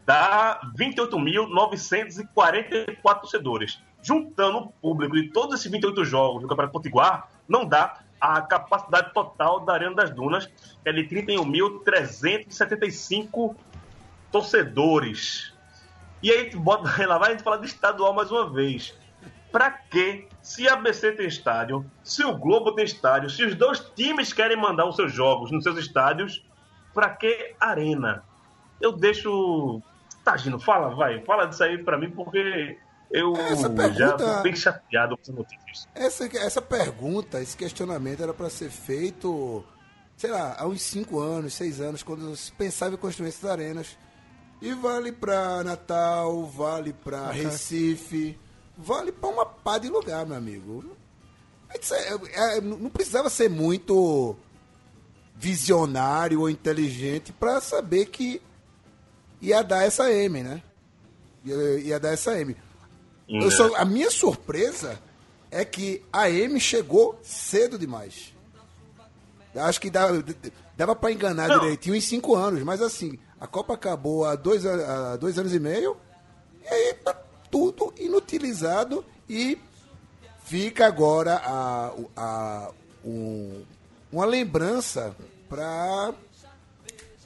[0.05, 3.81] dá 28.944 torcedores.
[4.03, 9.15] Juntando o público de todos esses 28 jogos do Campeonato Potiguar, não dá a capacidade
[9.15, 13.55] total da Arena das Dunas, que é de 31.375
[14.31, 15.55] torcedores.
[16.23, 18.95] E aí, bota, lá vai a gente falar de estadual mais uma vez.
[19.51, 23.81] Pra que, se a ABC tem estádio, se o Globo tem estádio, se os dois
[23.97, 26.45] times querem mandar os seus jogos nos seus estádios,
[26.95, 28.23] pra que arena?
[28.81, 29.83] Eu deixo.
[30.25, 32.79] Tagino, fala, vai, fala disso aí pra mim, porque
[33.11, 35.89] eu pergunta, já tô bem chateado com essa notícia.
[35.95, 39.65] Essa, essa pergunta, esse questionamento era para ser feito,
[40.17, 43.99] sei lá, há uns 5 anos, 6 anos, quando se pensava em construir essas arenas.
[44.63, 48.39] E vale para Natal, vale para Recife,
[48.77, 50.97] vale para uma pá de lugar, meu amigo.
[51.71, 54.37] É, é, não precisava ser muito
[55.35, 58.43] visionário ou inteligente para saber que
[59.41, 60.63] ia dar essa M, né?
[61.45, 62.55] Ia, ia dar essa M.
[63.33, 63.51] É.
[63.51, 64.99] só, a minha surpresa
[65.51, 68.35] é que a M chegou cedo demais.
[69.55, 70.25] Eu acho que dava,
[70.77, 71.61] dava para enganar Não.
[71.61, 75.59] direitinho em cinco anos, mas assim, a Copa acabou há dois, há dois anos e
[75.59, 75.97] meio,
[76.63, 77.15] e aí tá
[77.51, 79.59] tudo inutilizado e
[80.45, 82.71] fica agora a, a,
[83.05, 83.63] um,
[84.13, 85.15] uma lembrança
[85.49, 86.13] para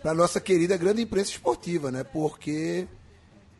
[0.05, 2.05] a nossa querida grande imprensa esportiva, né?
[2.05, 2.87] Porque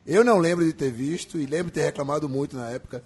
[0.07, 3.03] eu não lembro de ter visto e lembro de ter reclamado muito na época.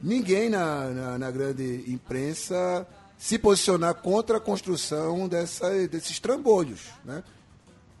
[0.00, 2.86] Ninguém na, na, na grande imprensa
[3.18, 7.22] se posicionar contra a construção dessa, desses trambolhos, né?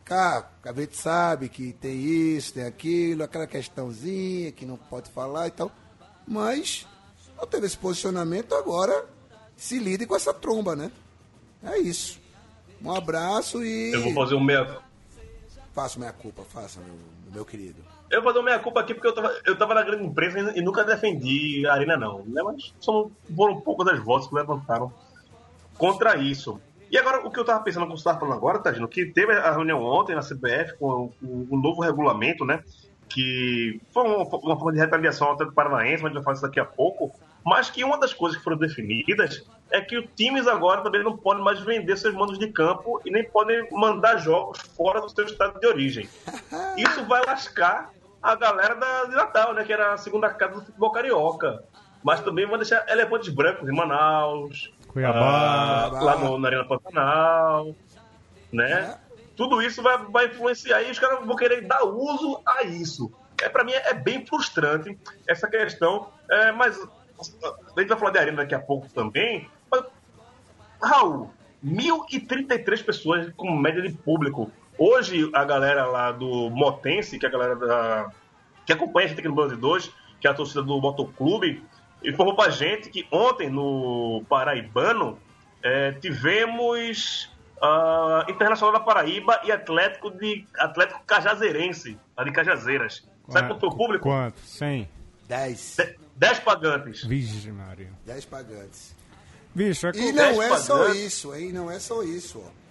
[0.04, 5.46] Cá, a gente sabe que tem isso, tem aquilo, aquela questãozinha que não pode falar
[5.46, 5.70] e tal,
[6.26, 6.86] mas
[7.36, 9.06] não teve esse posicionamento, agora
[9.56, 10.90] se lide com essa tromba, né?
[11.62, 12.20] É isso.
[12.82, 13.92] Um abraço e.
[13.92, 14.78] Eu vou fazer um meia.
[15.72, 16.96] Faça minha culpa, faça, meu,
[17.32, 17.82] meu querido.
[18.12, 20.58] Eu vou fazer minha culpa aqui porque eu tava, eu tava na grande empresa e,
[20.58, 22.22] e nunca defendi a Arena, não.
[22.26, 22.42] Né?
[22.42, 24.92] Mas são, foram um pouco das votos que levantaram
[25.78, 26.60] contra isso.
[26.90, 29.32] E agora, o que eu tava pensando, como você tava falando agora, Tadino, que teve
[29.32, 32.62] a reunião ontem na CBF com o, o novo regulamento, né?
[33.08, 36.34] Que foi uma, uma forma de retaliação ao Atlético Paranaense, mas a gente vai falar
[36.34, 37.10] isso daqui a pouco.
[37.42, 41.16] Mas que uma das coisas que foram definidas é que os times agora também não
[41.16, 45.24] podem mais vender seus mandos de campo e nem podem mandar jogos fora do seu
[45.24, 46.06] estado de origem.
[46.76, 47.90] Isso vai lascar
[48.22, 49.64] a galera da, de Natal, né?
[49.64, 51.64] Que era a segunda casa do futebol carioca.
[52.02, 54.72] Mas também vão deixar elefantes brancos em Manaus.
[54.88, 55.90] Cuiabá.
[55.90, 57.74] Ah, lá no, na Arena Pantanal.
[58.52, 58.70] Né?
[58.70, 58.98] É.
[59.36, 63.12] Tudo isso vai, vai influenciar e os caras vão querer dar uso a isso.
[63.42, 66.08] É, para mim é, bem frustrante essa questão.
[66.30, 69.48] É, mas a gente vai falar de arena daqui a pouco também.
[69.70, 69.84] Mas,
[70.80, 71.30] Raul,
[71.64, 74.50] 1.033 pessoas com média de público.
[74.84, 78.10] Hoje, a galera lá do Motense, que é a galera da,
[78.66, 81.62] que acompanha a gente aqui no Bando de Dois, que é a torcida do Motoclube,
[82.02, 85.20] informou pra gente que ontem no Paraibano
[85.62, 93.08] é, tivemos uh, Internacional da Paraíba e Atlético de Atlético Cajazeirense, lá de Cajazeiras.
[93.28, 94.02] Sabe quanto foi o público?
[94.02, 94.40] Quanto?
[94.40, 94.88] 100?
[95.28, 95.76] 10.
[96.16, 97.04] 10 pagantes.
[97.04, 97.92] Vixe, Maria.
[98.04, 98.96] 10 pagantes.
[99.54, 101.52] Bicho, é E não é só isso, hein?
[101.52, 102.61] Não é só isso, ó.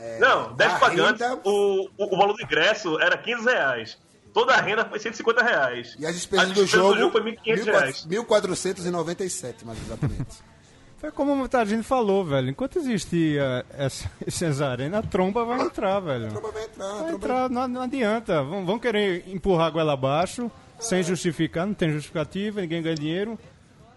[0.00, 3.98] É, não, 10 a pagantes, renda- o, o, o valor do ingresso era 15 reais.
[4.32, 5.96] Toda a renda foi 150 reais.
[5.98, 8.06] E as despesas A do despesa jogo, do jogo foi 1.500 reais.
[8.06, 10.48] 1.497, mais exatamente.
[11.00, 12.50] Foi como o Tadinho falou, velho.
[12.50, 16.26] Enquanto existia essa, essas arenas, a tromba vai entrar, velho.
[16.26, 18.42] A tromba vai entrar, Vai tromba- entrar, não, não adianta.
[18.42, 23.38] Vão, vão querer empurrar a goela abaixo, sem justificar, não tem justificativa, ninguém ganha dinheiro.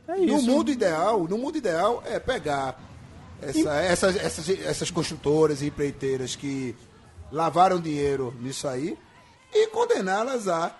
[0.07, 0.45] É No isso.
[0.45, 2.79] mundo ideal, no mundo ideal é pegar
[3.41, 6.75] essa- essas, essas, essas construtoras e empreiteiras que
[7.31, 8.97] lavaram dinheiro nisso aí
[9.53, 10.75] e condená-las a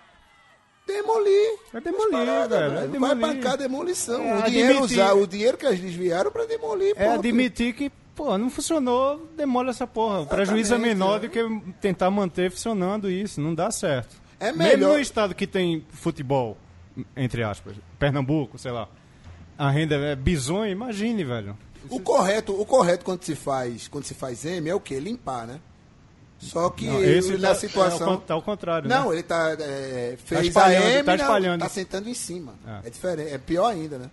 [0.88, 1.58] demolir.
[1.74, 3.16] É demolir, as paradas, velho, é Vai demolir.
[3.18, 4.22] bancar a demolição.
[4.24, 6.94] É o, dinheiro admitir- usar, o dinheiro que eles desviaram para demolir.
[6.96, 7.20] É ponto.
[7.20, 10.22] admitir que, pô, não funcionou, demole essa porra.
[10.22, 11.20] O prejuízo é menor é.
[11.22, 11.40] do que
[11.80, 13.40] tentar manter funcionando isso.
[13.40, 14.16] Não dá certo.
[14.40, 16.58] É Mesmo melhor- no estado que tem futebol,
[17.16, 18.90] entre aspas, Pernambuco, sei lá,
[19.58, 21.56] a renda é bizonha, imagine, velho.
[21.90, 25.00] O correto, o correto quando se faz, quando se faz M é o quê?
[25.00, 25.60] Limpar, né?
[26.38, 28.14] Só que Não, esse na tá- situação.
[28.14, 28.96] é con- tá ao contrário, né?
[28.96, 29.56] Não, ele tá.
[29.60, 31.60] É, fez espalhando, a M, tá espalhando.
[31.62, 32.56] tá sentando em cima.
[32.84, 32.88] É.
[32.88, 32.90] É.
[32.90, 33.32] diferente.
[33.34, 34.10] É pior ainda, né?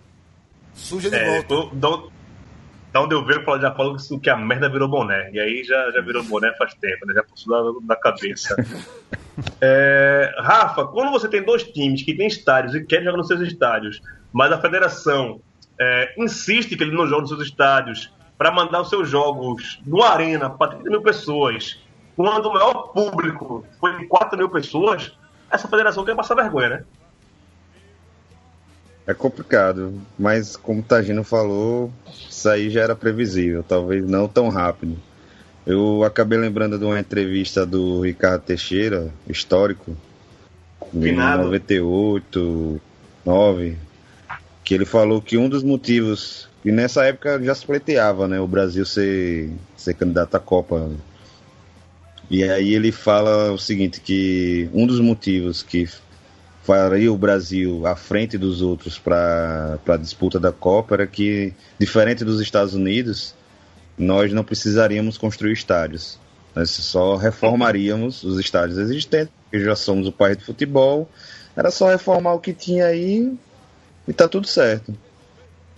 [0.75, 1.53] Suja de É, volta.
[1.53, 2.09] eu- da onde-
[2.93, 5.29] da onde eu vejo, já falo que- que a merda virou boné.
[5.31, 7.13] E aí já, já virou boné faz tempo, né?
[7.15, 8.55] Já passou da, da cabeça.
[9.61, 13.39] É, Rafa, quando você tem dois times que têm estádios e querem jogar nos seus
[13.41, 14.01] estádios,
[14.33, 15.39] mas a federação
[15.79, 20.03] é, insiste que ele não joga nos seus estádios para mandar os seus jogos no
[20.03, 21.79] Arena para 30 mil pessoas,
[22.15, 25.11] quando o maior público foi de 4 mil pessoas,
[25.49, 26.83] essa federação quer passar vergonha, né?
[29.07, 31.91] É complicado, mas como o Tagino falou,
[32.29, 34.97] isso aí já era previsível, talvez não tão rápido.
[35.65, 39.97] Eu acabei lembrando de uma entrevista do Ricardo Teixeira, histórico,
[40.93, 41.43] em Finado.
[41.43, 42.81] 98,
[43.25, 43.77] 9,
[44.69, 48.45] que ele falou que um dos motivos, e nessa época já se pleiteava, né, o
[48.45, 50.91] Brasil ser, ser candidato à Copa.
[52.29, 55.89] E aí ele fala o seguinte, que um dos motivos que
[56.61, 62.23] faria o Brasil à frente dos outros para a disputa da Copa era que, diferente
[62.23, 63.33] dos Estados Unidos,
[63.97, 66.19] nós não precisaríamos construir estádios.
[66.53, 71.09] Nós só reformaríamos os estádios existentes, porque já somos o país de futebol.
[71.57, 73.35] Era só reformar o que tinha aí
[74.09, 74.93] e tá tudo certo.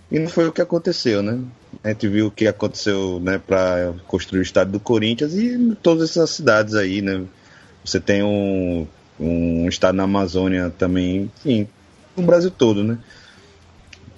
[0.10, 1.40] E não foi o que aconteceu, né?
[1.84, 6.12] A gente viu o que aconteceu né, para construir o estádio do Corinthians e todas
[6.12, 7.24] essas cidades aí, né?
[7.84, 8.88] Você tem um,
[9.20, 11.68] um estado na Amazônia também, enfim,
[12.16, 12.98] no Brasil todo, né?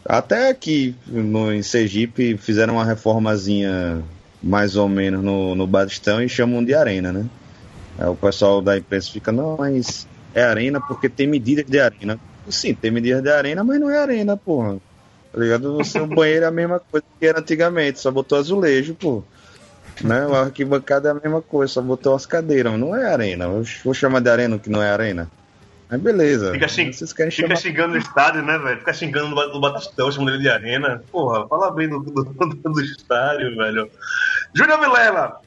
[0.06, 4.04] Até aqui no, em Sergipe fizeram uma reformazinha
[4.42, 7.26] mais ou menos no, no Batistão e chamam de arena, né?
[7.98, 12.20] Aí o pessoal da imprensa fica, não, mas é arena porque tem medidas de arena.
[12.50, 14.78] Sim, tem medidas de arena, mas não é arena, porra.
[15.32, 15.78] Tá ligado?
[15.78, 19.24] O seu banheiro é a mesma coisa que era antigamente, só botou azulejo, pô.
[20.02, 20.26] Né?
[20.28, 23.46] O arquibancada é a mesma coisa, só botou as cadeiras, não é arena.
[23.46, 25.30] Eu vou chamar de arena o que não é arena.
[25.90, 26.52] Mas beleza.
[26.52, 26.92] Fica, xing...
[26.92, 27.60] Vocês querem fica chamar...
[27.60, 28.80] xingando no estádio, né, velho?
[28.80, 31.04] Fica xingando no Ba- no Batistão, chamando ele de arena.
[31.12, 33.90] Porra, fala bem do, do, do- estádio, velho.
[34.54, 35.40] Júnior Vilela,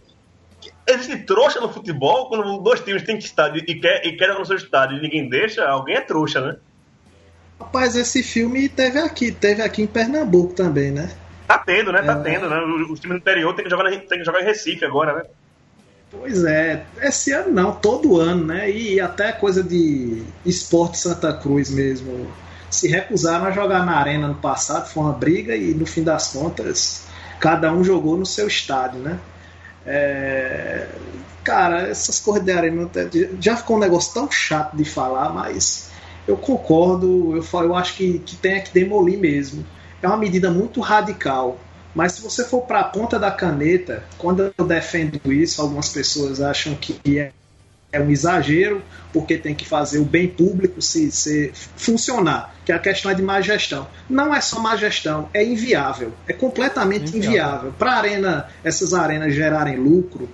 [0.87, 4.45] existe trouxa no futebol quando dois times têm que estádio e quer, e quer no
[4.47, 5.67] seu estádio e ninguém deixa?
[5.67, 6.57] Alguém é trouxa, né?
[7.61, 11.11] Rapaz, esse filme teve aqui, teve aqui em Pernambuco também, né?
[11.47, 12.03] Tá tendo, né?
[12.03, 12.23] Tá É.
[12.23, 12.61] tendo, né?
[12.91, 15.23] Os times do interior tem que jogar, tem que jogar em Recife agora, né?
[16.11, 18.71] Pois é, esse ano não, todo ano, né?
[18.71, 22.31] E até coisa de esporte Santa Cruz mesmo.
[22.71, 26.33] Se recusaram a jogar na arena no passado, foi uma briga e no fim das
[26.33, 27.07] contas
[27.41, 29.19] cada um jogou no seu estádio, né?
[29.85, 30.89] É,
[31.47, 32.91] Cara, essas corridas de arena
[33.39, 35.91] já ficou um negócio tão chato de falar, mas
[36.27, 39.65] eu concordo, eu, falo, eu acho que, que tem que demolir mesmo.
[40.03, 41.59] É uma medida muito radical.
[41.95, 46.43] Mas se você for para a ponta da caneta, quando eu defendo isso, algumas pessoas
[46.43, 47.33] acham que é,
[47.91, 52.79] é um exagero, porque tem que fazer o bem público se, se funcionar, que a
[52.79, 53.89] questão é de má gestão.
[54.11, 57.31] Não é só má gestão, é inviável, é completamente Inviável.
[57.31, 57.75] inviável.
[57.79, 60.29] Para arena, essas arenas gerarem lucro,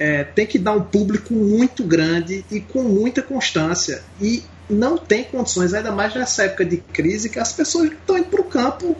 [0.00, 4.02] é, tem que dar um público muito grande e com muita constância.
[4.20, 8.26] E não tem condições, ainda mais nessa época de crise, que as pessoas estão indo
[8.26, 8.96] para o campo,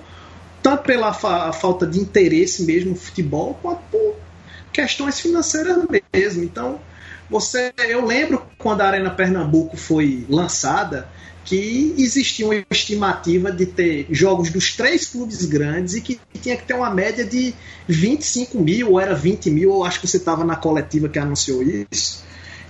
[0.62, 4.16] tanto pela fa falta de interesse mesmo no futebol, quanto por
[4.72, 5.78] questões financeiras
[6.12, 6.42] mesmo.
[6.44, 6.80] Então,
[7.28, 11.08] você, eu lembro quando a Arena Pernambuco foi lançada,
[11.44, 16.64] que existia uma estimativa de ter jogos dos três clubes grandes e que tinha que
[16.64, 17.54] ter uma média de
[17.86, 21.62] 25 mil, ou era 20 mil, ou acho que você estava na coletiva que anunciou
[21.62, 22.22] isso,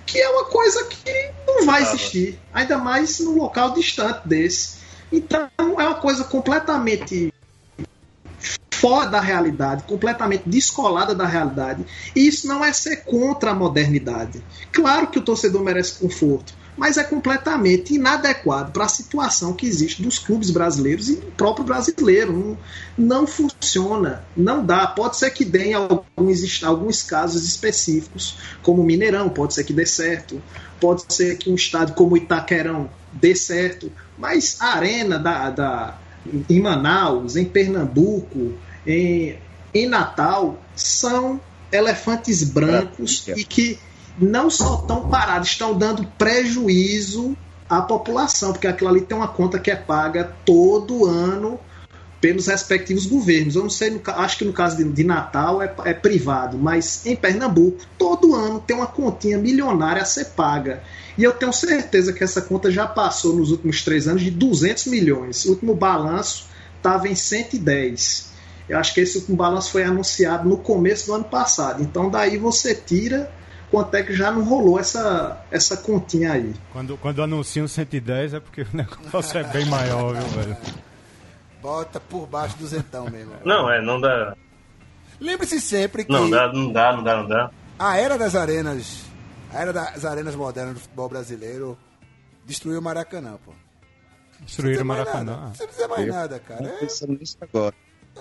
[0.08, 4.78] que é uma coisa que não vai existir, ainda mais num local distante desse.
[5.12, 7.32] Então é uma coisa completamente
[8.80, 11.84] fora da realidade, completamente descolada da realidade.
[12.14, 14.42] E isso não é ser contra a modernidade.
[14.72, 20.00] Claro que o torcedor merece conforto, mas é completamente inadequado para a situação que existe
[20.00, 22.32] dos clubes brasileiros e do próprio brasileiro.
[22.32, 22.58] Não,
[22.96, 24.86] não funciona, não dá.
[24.86, 29.72] Pode ser que dê em alguns, alguns casos específicos, como o Mineirão, pode ser que
[29.72, 30.40] dê certo,
[30.80, 35.98] pode ser que um estádio como Itaquerão dê certo, mas a arena da, da,
[36.48, 38.54] em Manaus, em Pernambuco,
[38.88, 39.38] em,
[39.74, 43.78] em Natal, são elefantes brancos e que
[44.18, 47.36] não só estão parados, estão dando prejuízo
[47.68, 51.60] à população, porque aquilo ali tem uma conta que é paga todo ano
[52.20, 53.54] pelos respectivos governos.
[53.54, 57.04] Eu não sei, no, acho que no caso de, de Natal é, é, privado, mas
[57.06, 60.82] em Pernambuco, todo ano tem uma continha milionária a ser paga.
[61.16, 64.86] E eu tenho certeza que essa conta já passou nos últimos três anos de 200
[64.86, 65.44] milhões.
[65.44, 68.27] O último balanço estava em 110.
[68.68, 71.82] Eu acho que esse balanço foi anunciado no começo do ano passado.
[71.82, 73.30] Então daí você tira
[73.70, 76.54] quanto é que já não rolou essa, essa continha aí.
[76.72, 80.56] Quando, quando anunciam 110 é porque o negócio é bem maior, viu, velho?
[81.62, 83.32] Bota por baixo do zentão mesmo.
[83.44, 84.36] Não, é, não dá.
[85.20, 86.12] Lembre-se sempre que.
[86.12, 87.50] Não dá, não dá, não dá, não dá.
[87.76, 89.02] A era das arenas.
[89.52, 91.76] A era das arenas modernas do futebol brasileiro
[92.46, 93.52] destruiu o Maracanã, pô.
[94.40, 95.36] Destruíram o Maracanã.
[95.36, 96.64] Não precisa dizer mais nada, cara.
[96.64, 97.74] Eu pensando nisso agora.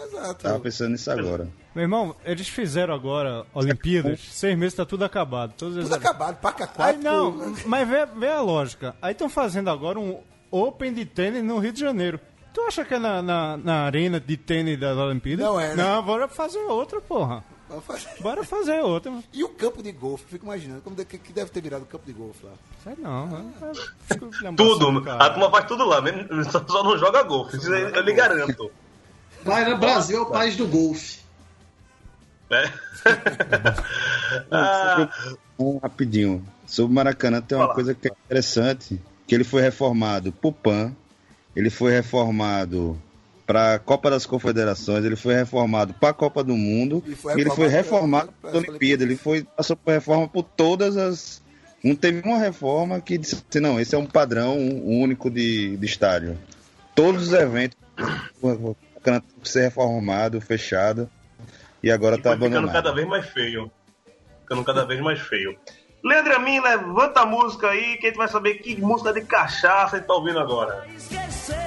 [0.05, 0.43] Exato.
[0.43, 1.47] Tava pensando nisso agora.
[1.75, 5.53] Meu irmão, eles fizeram agora Olimpíadas, seis meses tá tudo acabado.
[5.57, 7.01] Todas Tudo acabado, paca Aí quatro.
[7.01, 8.95] não, mas vê, vê a lógica.
[9.01, 10.19] Aí estão fazendo agora um
[10.49, 12.19] Open de tênis no Rio de Janeiro.
[12.53, 15.45] Tu acha que é na, na, na arena de tênis das Olimpíadas?
[15.45, 15.83] Não é, né?
[15.83, 17.43] Não, bora fazer outra, porra.
[17.69, 18.07] Vamos fazer.
[18.21, 19.11] Bora fazer outra.
[19.33, 22.05] E o campo de golfe, fico imaginando como de- que deve ter virado o campo
[22.05, 22.53] de golfe lá.
[22.83, 23.51] Sei não,
[24.41, 24.99] lembrando Tudo.
[24.99, 25.09] assim.
[25.19, 27.57] A turma faz tudo lá, mesmo- só, só não joga golfe.
[27.57, 28.71] Isso eu lhe garanto.
[29.47, 31.19] Mas o Brasil é o país do golfe.
[32.49, 32.69] É.
[34.51, 35.09] Ah,
[35.57, 36.45] Um rapidinho.
[36.65, 37.75] Sobre o Maracanã tem uma Fala.
[37.75, 40.93] coisa que é interessante, que ele foi reformado pro PAN,
[41.55, 43.01] ele foi reformado
[43.45, 47.37] para a Copa das Confederações, ele foi reformado para a Copa do Mundo, E foi
[47.37, 50.97] e ele foi reformado reformado para a Olimpíada, ele foi passou por reforma por todas
[50.97, 51.41] as
[51.83, 55.85] não teve uma reforma que disse assim, não, esse é um padrão único de, de
[55.85, 56.37] estádio.
[56.95, 57.77] Todos os eventos
[59.07, 61.09] o Maracanã tem que ser reformado, fechado
[61.81, 62.83] e agora e está foi ficando abandonado.
[62.83, 63.71] cada vez mais feio.
[64.41, 65.57] Ficando cada vez mais feio.
[66.03, 69.95] Leandro Amin, levanta a música aí, que a gente vai saber que música de cachaça
[69.95, 70.85] a gente tá ouvindo agora.
[70.95, 71.66] Esquecer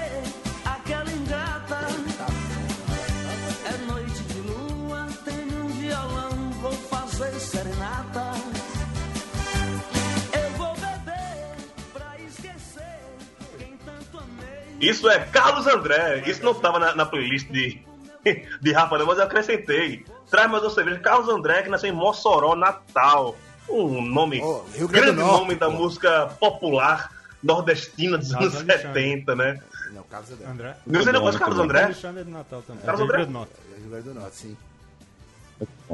[14.81, 16.23] Isso é Carlos André.
[16.27, 17.83] Isso não estava na, na playlist de,
[18.61, 20.05] de Rafa, não, mas eu acrescentei.
[20.31, 20.99] Traz mais uma cerveja.
[21.01, 23.37] Carlos André, que nasceu em Mossoró, Natal.
[23.69, 25.77] Um nome, Oh, Rio Grande do Norte, nome da pô.
[25.77, 27.11] música popular
[27.43, 29.03] nordestina dos anos Carlos Alexandre.
[29.03, 29.61] 70, né?
[29.93, 30.47] Não, Carlos André.
[30.49, 30.77] André?
[30.87, 31.83] Você não conhece Carlos André?
[31.85, 32.83] Alexandre de Natal também.
[32.83, 33.17] Carlos É, André?
[33.19, 33.53] Rio Grande do Norte.
[33.81, 34.57] Rio Grande do Norte, sim.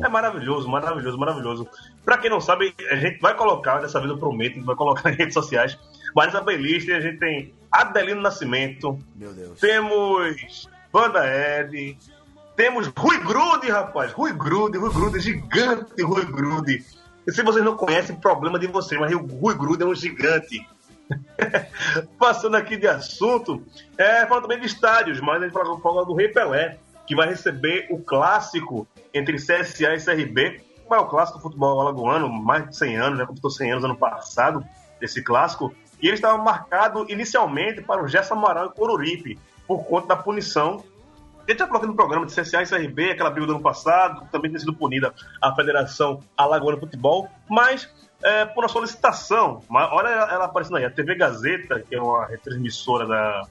[0.02, 1.68] É maravilhoso, maravilhoso, maravilhoso.
[2.04, 4.76] Pra quem não sabe, a gente vai colocar, dessa vez eu prometo, a gente vai
[4.76, 5.76] colocar nas redes sociais.
[6.14, 9.60] Mas nessa playlist a gente tem Adelino Nascimento, Meu Deus.
[9.60, 11.98] temos Banda Ed,
[12.56, 14.12] temos Rui Grude, rapaz.
[14.12, 16.84] Rui Grude, Rui Grude, gigante Rui Grude.
[17.26, 20.66] E se vocês não conhecem, problema de vocês, mas o Rui Grude é um gigante.
[22.18, 23.62] Passando aqui de assunto,
[23.98, 27.28] é, falando também de estádios, mas a gente fala, fala do Rei Pelé, que vai
[27.28, 32.76] receber o clássico entre CSA e CRB, o maior clássico do futebol alagoano, mais de
[32.76, 33.26] 100 anos, né?
[33.26, 34.64] Completou 100 anos ano passado,
[35.00, 35.74] esse clássico.
[36.00, 40.84] E ele estava marcado inicialmente para o Gerson Amaral e Coruripe, por conta da punição.
[41.46, 43.62] A gente já falou aqui no programa de CSA e CRB, aquela briga do ano
[43.62, 47.88] passado, também tem sido punida a Federação Alagoana de Futebol, mas
[48.22, 49.62] é, por uma solicitação.
[49.68, 53.42] Mas olha ela aparecendo aí, a TV Gazeta, que é uma retransmissora da,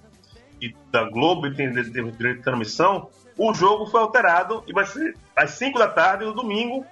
[0.91, 5.51] da Globo e tem direito de transmissão, o jogo foi alterado e vai ser às
[5.51, 6.85] 5 da tarde no domingo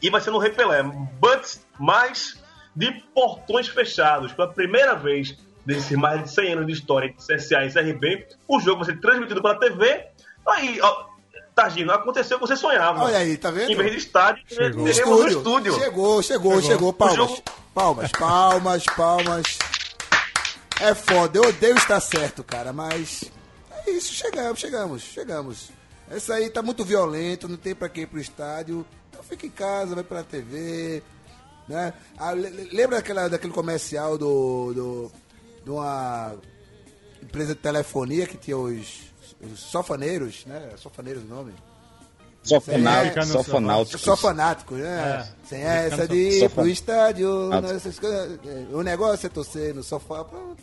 [0.00, 0.82] e vai ser no Repelé.
[0.82, 2.42] But mais
[2.74, 4.32] de portões fechados.
[4.32, 8.58] Pela primeira vez desses mais de 100 anos de história de CSA e CRB, o
[8.60, 10.06] jogo vai ser transmitido pela TV.
[10.46, 11.04] Aí, ó,
[11.54, 13.04] Targino, aconteceu o que você sonhava.
[13.04, 13.70] Olha aí, tá vendo?
[13.70, 14.84] Em vez de estádio, Chegou.
[14.84, 15.22] teremos Estúdio.
[15.22, 15.74] no estúdio.
[15.74, 16.88] Chegou, chegou, chegou.
[16.88, 17.16] O Palmas.
[17.16, 17.42] jogo-
[17.74, 19.58] Palmas, palmas, palmas.
[20.80, 23.30] É foda, eu odeio estar certo, cara, mas
[23.86, 25.70] é isso, chegamos, chegamos, chegamos.
[26.10, 28.84] Essa aí tá muito violento, não tem pra quem ir pro estádio.
[29.08, 31.02] Então fica em casa, vai pela TV,
[31.68, 31.92] né?
[32.18, 35.12] Ah, le- le- lembra daquela, daquele comercial do, do
[35.64, 36.34] de uma
[37.22, 39.02] empresa de telefonia que tinha os,
[39.40, 40.70] os sofaneiros, né?
[40.76, 41.52] Sofaneiros o nome?
[42.42, 42.56] Só
[44.14, 44.16] É.
[44.16, 45.26] fanático, né?
[45.44, 45.48] É.
[45.48, 48.38] Sem essa no de ir pro estádio, né, essas coisas.
[48.44, 50.60] É, o negócio é torcer no sofá, pronto.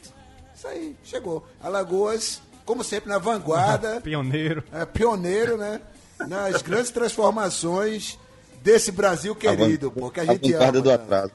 [0.53, 1.47] Isso aí, chegou.
[1.63, 4.61] Alagoas, como sempre, na vanguarda, Pioneiro.
[4.73, 5.79] é, pioneiro, né?
[6.27, 8.19] Nas grandes transformações
[8.61, 10.83] desse Brasil querido, A pô, que a a gente vanguarda ama.
[10.83, 11.03] do cara.
[11.03, 11.31] atraso.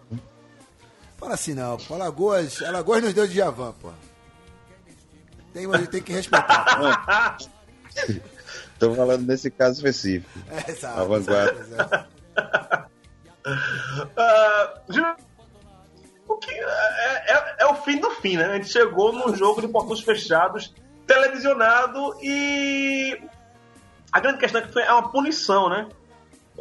[1.19, 1.95] Fala assim não, pô.
[1.95, 3.91] Alagoas, Alagoas nos deu de Javan, pô.
[5.53, 7.37] Tem, a gente tem que respeitar.
[8.73, 10.29] Estou falando nesse caso específico.
[10.51, 11.61] É, exato, A vanguarda.
[11.61, 12.91] exato, exato.
[14.89, 15.17] Júnior,
[16.27, 18.47] o que é, é- é o fim do fim, né?
[18.47, 20.75] A gente chegou num jogo de portões fechados,
[21.07, 23.17] televisionado e
[24.11, 25.89] a grande questão é que foi é uma punição, né?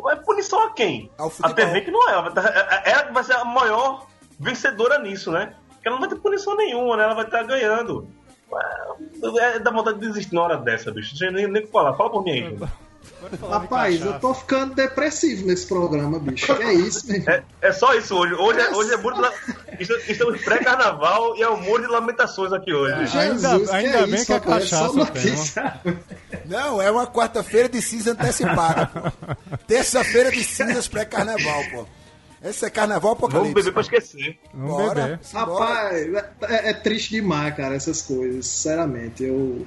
[0.02, 1.10] Mas punição a quem?
[1.18, 1.56] Ao A futebol.
[1.56, 2.14] TV que não é.
[2.14, 4.08] Ela vai, tá- ela vai ser a maior
[4.40, 5.54] vencedora nisso, né?
[5.70, 7.04] Porque ela não vai ter punição nenhuma, né?
[7.04, 8.08] Ela vai estar ganhando.
[9.42, 11.16] É, dá vontade de desistir na hora dessa, bicho.
[11.26, 11.94] Não nem nem o que falar.
[11.96, 12.70] Fala por mim aí, Júnior.
[13.50, 16.54] Rapaz, eu tô ficando depressivo nesse programa, bicho.
[16.56, 17.34] Que é isso, meu irmão?
[17.34, 18.34] É, é só isso hoje.
[18.36, 19.20] Hoje é, hoje é muito.
[19.20, 19.32] la-
[19.80, 23.08] Estamos pré-carnaval e é um monte de lamentações aqui hoje.
[23.08, 24.70] Jesus, ainda que é bem isso, que é rapaz?
[24.70, 25.82] cachaça Só o tema.
[26.46, 29.58] Não, é uma quarta-feira de cinza antecipada, pô.
[29.68, 31.86] Terça-feira de cinzas pré-carnaval, pô.
[32.44, 33.54] Esse é carnaval Vamos apocalipse.
[33.54, 34.40] beber pra esquecer.
[34.54, 35.02] Vamos Bora.
[35.04, 35.20] beber.
[35.34, 36.14] Rapaz,
[36.50, 38.46] é, é triste demais, cara, essas coisas.
[38.46, 39.66] Sinceramente, eu.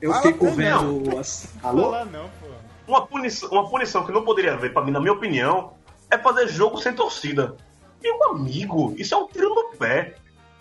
[0.00, 1.18] Eu Fala, fico vendo.
[1.18, 1.48] As...
[1.62, 2.04] Alô?
[2.04, 2.46] Não, pô.
[2.86, 5.72] Uma punição, uma punição que não poderia haver, pra mim, na minha opinião,
[6.10, 7.56] é fazer jogo sem torcida.
[8.02, 10.14] Meu amigo, isso é um tiro no pé.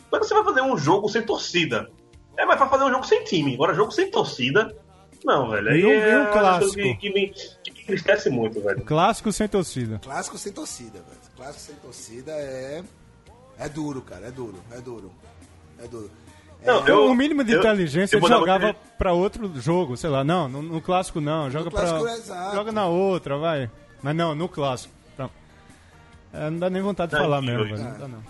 [0.09, 1.91] Como é que você vai fazer um jogo sem torcida?
[2.37, 3.53] É, mas vai fazer um jogo sem time.
[3.53, 4.75] Agora, jogo sem torcida.
[5.23, 5.69] Não, velho.
[5.69, 6.73] Aí E um- é um clássico?
[6.73, 8.81] Que, que me, que me entristece muito, velho.
[8.83, 9.99] Clássico sem torcida.
[10.03, 11.21] Clássico sem torcida, velho.
[11.37, 12.83] Clássico sem torcida é.
[13.57, 14.27] É duro, cara.
[14.27, 15.11] É duro, é duro.
[15.79, 16.11] É duro.
[16.65, 20.09] Não, eu- o mínimo de eu- inteligência eu dar jogava uma- pra outro jogo, sei
[20.09, 20.23] lá.
[20.23, 21.49] Não, no, no clássico não.
[21.51, 22.11] Joga clássico pra.
[22.11, 22.55] é exato.
[22.55, 23.69] Joga na outra, vai.
[24.01, 24.93] Mas não, no clássico.
[25.15, 25.29] Tá.
[26.33, 27.77] É, não dá nem vontade de Não, falar mesmo, velho.
[27.83, 28.23] Não dá não.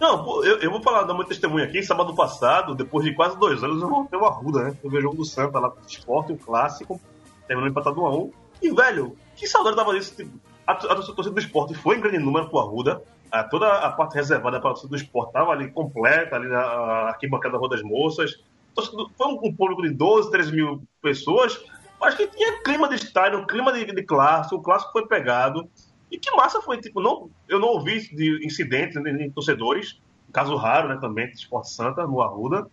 [0.00, 1.82] Não, eu, eu vou falar da meu testemunho aqui.
[1.82, 4.76] Sábado passado, depois de quase dois anos, eu voltei o Arruda, né?
[4.82, 7.00] Eu vi o jogo do Santa lá, esporte, um clássico,
[7.46, 8.32] terminou empatado 1 a 1
[8.62, 10.16] E, velho, que saudade tava disso.
[10.16, 10.36] Tipo,
[10.66, 13.02] a, a torcida do esporte foi em grande número pro Arruda.
[13.30, 16.60] A, toda a parte reservada para a torcida do esporte tava ali completa, ali na
[16.60, 18.32] a arquibancada da Rua das Moças.
[18.74, 21.60] Torcida do- Foi um, um público de 12, 13 mil pessoas,
[22.00, 24.56] mas que tinha clima de estádio, clima de, de clássico.
[24.56, 25.68] O clássico foi pegado.
[26.14, 30.00] E que massa foi, tipo, não, eu não ouvi de incidentes de, torcedores,
[30.32, 32.68] caso raro, né, também, de Esporte Santa, no Arruda.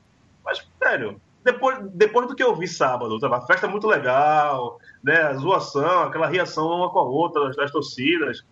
[0.45, 4.77] Mas, velho, depois, depois do que eu vi sábado, sabe, a festa é muito legal,
[5.03, 8.45] né, a zoação, aquela reação uma com a outra das, das torcidas,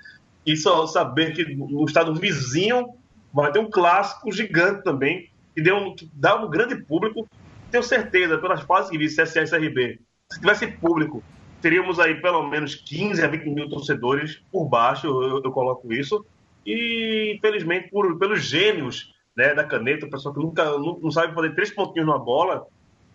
[0.43, 2.87] e só saber que no estado vizinho
[3.31, 7.27] vai ter um clássico gigante também, que, deu um, que dá um grande público,
[7.69, 9.99] tenho certeza, pelas fases que vi, CSA CRB,
[10.31, 11.23] se tivesse público,
[11.61, 16.25] teríamos aí pelo menos 15 a 20 mil torcedores por baixo, eu, eu coloco isso.
[16.65, 21.33] E, infelizmente, por, pelos gênios né, da caneta, o pessoal que nunca não, não sabe
[21.33, 22.65] fazer três pontinhos na bola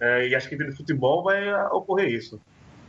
[0.00, 2.40] é, e acha que entende futebol, vai ocorrer isso.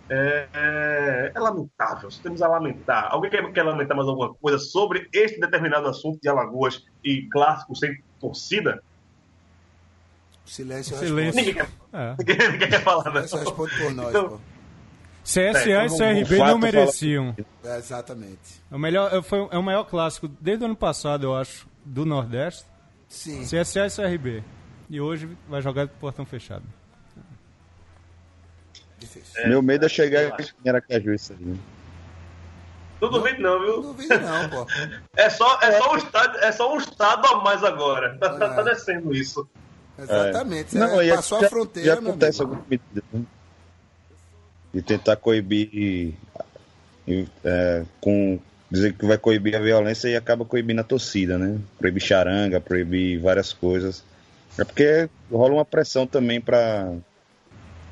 [0.07, 3.07] É, é, é lamentável, só temos a lamentar.
[3.11, 7.75] Alguém quer, quer lamentar mais alguma coisa sobre este determinado assunto de Alagoas e clássico
[7.75, 8.83] sem torcida?
[10.45, 11.41] Silêncio, Silêncio.
[11.41, 12.15] Ninguém quer, É.
[12.51, 13.25] ninguém quer falar, né?
[13.25, 14.39] Silêncio responde por nós, Então, pô.
[15.26, 17.36] CSA É, e então, CRB o fato não mereciam.
[17.63, 18.61] É, exatamente.
[18.71, 22.05] É o, melhor, foi, é o maior clássico desde o ano passado, eu acho, do
[22.05, 22.63] Nordeste.
[23.09, 23.43] Sim.
[23.43, 24.43] CSA e CRB.
[24.88, 26.63] E hoje vai jogar de portão fechado.
[28.99, 29.47] Difícil.
[29.47, 31.55] Meu medo é chegar em Aracaju isso aí.
[33.01, 33.76] Não duvido não, viu?
[33.76, 34.67] Não duvido não, pô.
[35.17, 38.15] É só, é só, um, estado, é só um estado a mais agora.
[38.19, 38.49] Tá, tá- É.
[38.53, 39.47] tá descendo isso.
[39.97, 40.76] Exatamente.
[40.78, 43.23] Não, é, e passou já, a fronteira, já acontece alguma medida, né?
[44.76, 46.13] De tentar coibir e,
[47.43, 48.38] é, com
[48.69, 51.59] dizer que vai coibir a violência e acaba coibindo a torcida, né?
[51.78, 54.03] Proibir charanga, proibir várias coisas.
[54.57, 56.93] É porque rola uma pressão também para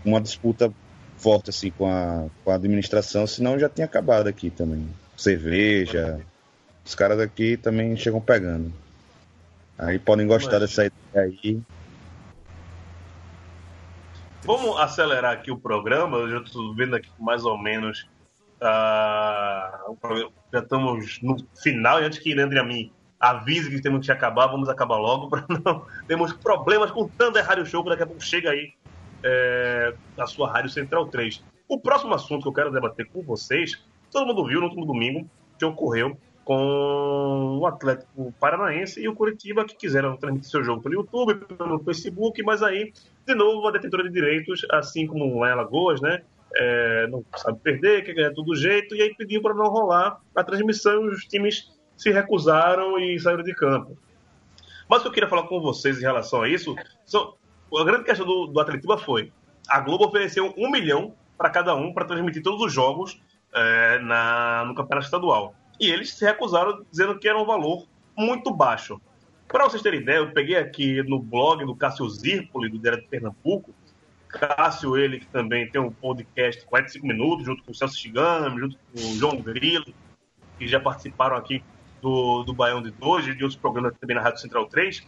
[0.03, 0.71] uma disputa
[1.17, 4.87] forte assim com a, com a administração, senão já tinha acabado aqui também.
[5.15, 6.19] Cerveja,
[6.85, 8.73] os caras aqui também chegam pegando.
[9.77, 10.69] Aí podem gostar Mas...
[10.69, 11.61] dessa ideia aí.
[14.45, 16.17] Vamos acelerar aqui o programa.
[16.17, 18.07] Eu já estou vendo aqui mais ou menos.
[18.61, 22.01] Uh, já estamos no final.
[22.01, 25.29] E antes que Leandro e a mim avise que temos que acabar, vamos acabar logo.
[25.29, 27.85] Para não temos problemas com o Thunder Rádio Show.
[27.85, 28.73] Daqui a pouco chega aí
[29.23, 29.93] é,
[30.27, 31.41] sua Rádio Central 3.
[31.69, 33.81] O próximo assunto que eu quero debater com vocês,
[34.11, 35.27] todo mundo viu no último domingo,
[35.57, 40.95] que ocorreu com o Atlético Paranaense e o Curitiba, que quiseram transmitir seu jogo pelo
[40.95, 42.91] YouTube, pelo Facebook, mas aí,
[43.25, 46.21] de novo, a detentora de direitos, assim como lá em Alagoas, né?
[46.55, 50.43] É, não sabe perder, quer ganhar todo jeito, e aí pediu para não rolar a
[50.43, 53.97] transmissão os times se recusaram e saíram de campo.
[54.87, 56.75] Mas o que eu queria falar com vocês em relação a isso,
[57.05, 57.33] são,
[57.75, 59.31] a grande questão do, do Atletiba foi,
[59.67, 63.19] a Globo ofereceu um milhão para cada um para transmitir todos os jogos
[63.55, 68.53] é, na, no campeonato estadual e eles se recusaram dizendo que era um valor muito
[68.53, 69.01] baixo.
[69.47, 73.07] Para vocês terem ideia, eu peguei aqui no blog do Cássio Zirpoli, do Direto de
[73.07, 73.73] Pernambuco,
[74.27, 78.77] Cássio, ele que também tem um podcast 45 minutos, junto com o Celso Chigami, junto
[78.77, 79.85] com o João Grilo,
[80.57, 81.63] que já participaram aqui
[82.01, 85.05] do, do Baião de Dois e de outros programas também na Rádio Central 3,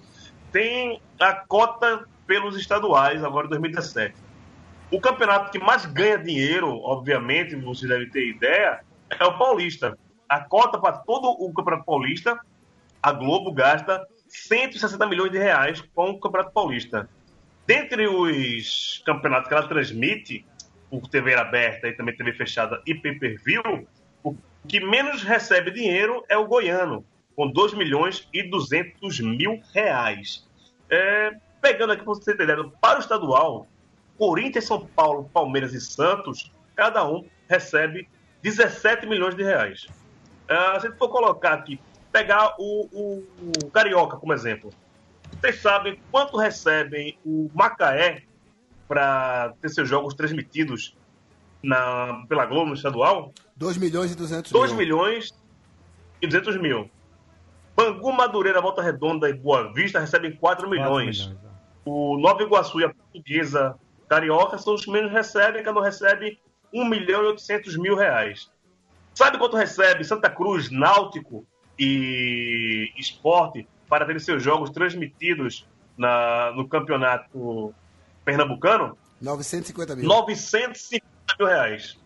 [0.52, 4.16] tem a cota pelos estaduais, agora em 2017.
[4.92, 9.98] O campeonato que mais ganha dinheiro, obviamente, vocês devem ter ideia, é o Paulista
[10.28, 12.40] a cota para todo o Campeonato Paulista,
[13.02, 17.10] a Globo gasta 160 milhões de reais com o Campeonato Paulista.
[17.66, 20.46] Dentre os campeonatos que ela transmite,
[20.90, 23.88] por TV aberta e também TV fechada e pay-per-view,
[24.24, 24.36] o
[24.68, 27.06] que menos recebe dinheiro é o goiano,
[27.36, 30.48] com 2 milhões e 200 mil reais.
[30.90, 33.68] É, pegando aqui para você entender, para o estadual,
[34.18, 38.08] Corinthians, São Paulo, Palmeiras e Santos, cada um recebe
[38.42, 39.88] 17 milhões de reais.
[40.46, 41.80] Uh, se a gente for colocar aqui,
[42.12, 43.24] pegar o, o,
[43.64, 44.72] o, Carioca como exemplo.
[45.40, 48.24] Vocês sabem quanto recebem o Macaé
[48.88, 50.96] para ter seus jogos transmitidos
[51.62, 53.34] na, pela Globo no estadual?
[53.58, 54.62] 2 milhões e 200 mil.
[54.62, 55.34] 2 milhões
[56.22, 56.90] e 200 mil.
[57.76, 61.28] Bangu, Madureira, Volta Redonda e Boa Vista recebem 4 milhões.
[61.28, 61.90] milhões é.
[61.90, 63.76] o Nova Iguaçu e a Portuguesa
[64.08, 66.40] Carioca são os que menos recebem, que não recebe
[66.74, 68.50] 1 milhão e 800 mil reais.
[69.16, 71.48] Sabe quanto recebe Santa Cruz, Náutico
[71.80, 75.66] e Esporte para ter seus jogos transmitidos
[75.98, 77.74] na, no campeonato
[78.26, 78.98] pernambucano?
[79.22, 80.06] 950 mil.
[80.06, 81.06] 950
[81.40, 81.98] mil reais.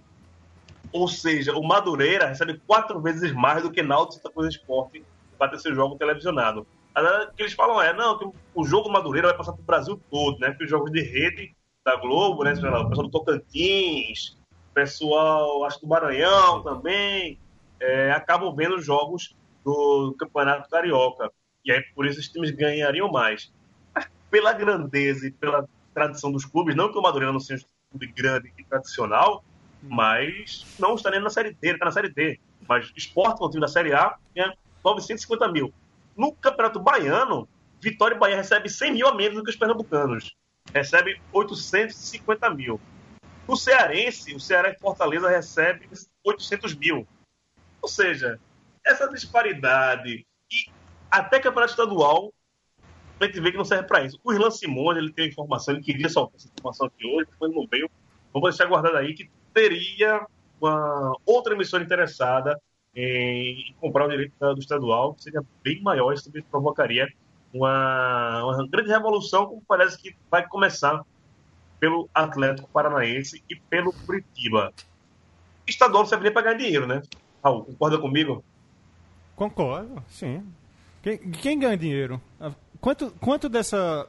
[0.92, 5.04] Ou seja, o Madureira recebe quatro vezes mais do que Náutico Santa Cruz Esporte
[5.38, 6.68] para ter seu jogo televisionado.
[6.96, 10.02] O que eles falam é, não, que o jogo Madureira vai passar para o Brasil
[10.12, 10.54] todo, né?
[10.54, 12.52] Que os jogos de rede da Globo, né?
[12.52, 14.38] O pessoal do Tocantins,
[14.74, 17.40] pessoal, acho do Maranhão também,
[17.80, 21.32] é, acabam vendo jogos do Campeonato Carioca.
[21.64, 23.52] E aí, por isso, os times ganhariam mais.
[23.94, 27.98] Mas pela grandeza e pela tradição dos clubes, não que o Madureira não seja um
[27.98, 29.44] clube grande e tradicional,
[29.82, 32.40] mas não está nem na Série D, ele está na Série D.
[32.68, 34.54] Mas esporte, o time da Série A, ganha
[34.84, 35.74] 950 mil.
[36.16, 37.48] No Campeonato Baiano,
[37.82, 40.36] Vitória e Bahia recebe 100 mil a menos do que os pernambucanos.
[40.74, 42.80] Recebe 850 mil.
[43.50, 45.90] O Cearense, o Ceará e Fortaleza recebe
[46.24, 47.08] 800 mil.
[47.82, 48.40] Ou seja,
[48.86, 50.72] essa disparidade e
[51.10, 52.32] até campeonato estadual
[53.20, 54.20] a gente vê que não serve para isso.
[54.24, 57.68] O Irlan Simone, ele tem informação, ele queria soltar essa informação aqui hoje, mas não
[57.68, 57.90] veio.
[58.32, 60.28] Vamos deixar guardado aí que teria
[60.62, 62.56] uma outra emissora interessada
[62.96, 67.12] em comprar o direito do estadual, que seria bem maior, isso também provocaria
[67.52, 71.04] uma, uma grande revolução, como parece que vai começar
[71.80, 74.74] pelo Atlético Paranaense e pelo Curitiba.
[75.68, 77.02] Estadual não serve nem para ganhar dinheiro, né?
[77.44, 78.44] Raul, concorda comigo?
[79.36, 80.44] Concordo, sim.
[81.02, 82.22] Quem, quem ganha dinheiro?
[82.82, 84.08] Quanto, quanto dessa.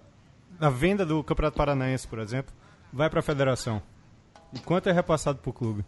[0.59, 2.53] da venda do Campeonato Paranaense, por exemplo,
[2.93, 3.81] vai para a federação?
[4.53, 5.85] E quanto é repassado para o clube?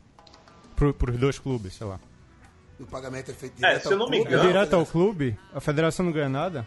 [0.76, 1.98] Para os dois clubes, sei lá.
[2.78, 5.38] O pagamento é feito direto é, se eu não me engano, direto ao clube?
[5.54, 6.66] A federação não ganha nada?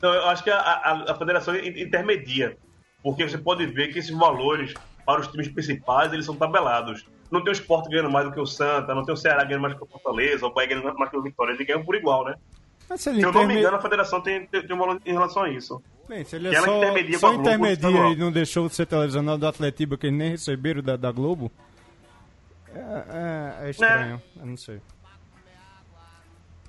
[0.00, 2.56] Não, eu acho que a, a, a federação intermedia
[3.02, 4.74] porque você pode ver que esses valores
[5.04, 7.04] para os times principais eles são tabelados.
[7.30, 9.62] Não tem o Sport ganhando mais do que o Santa, não tem o Ceará ganhando
[9.62, 11.84] mais do que o Fortaleza, o Bahia ganhando mais do que o Vitória, eles ganham
[11.84, 12.34] por igual, né?
[12.96, 15.44] Se, se eu não me engano, a federação tem, tem, tem um valor em relação
[15.44, 15.82] a isso.
[16.08, 19.46] Bem, se ele é só, intermedia só intermedia e não deixou de ser televisionado do
[19.46, 21.50] Atletiba, que eles nem receberam da, da Globo,
[22.74, 24.42] é, é, é estranho, é.
[24.42, 24.80] eu não sei.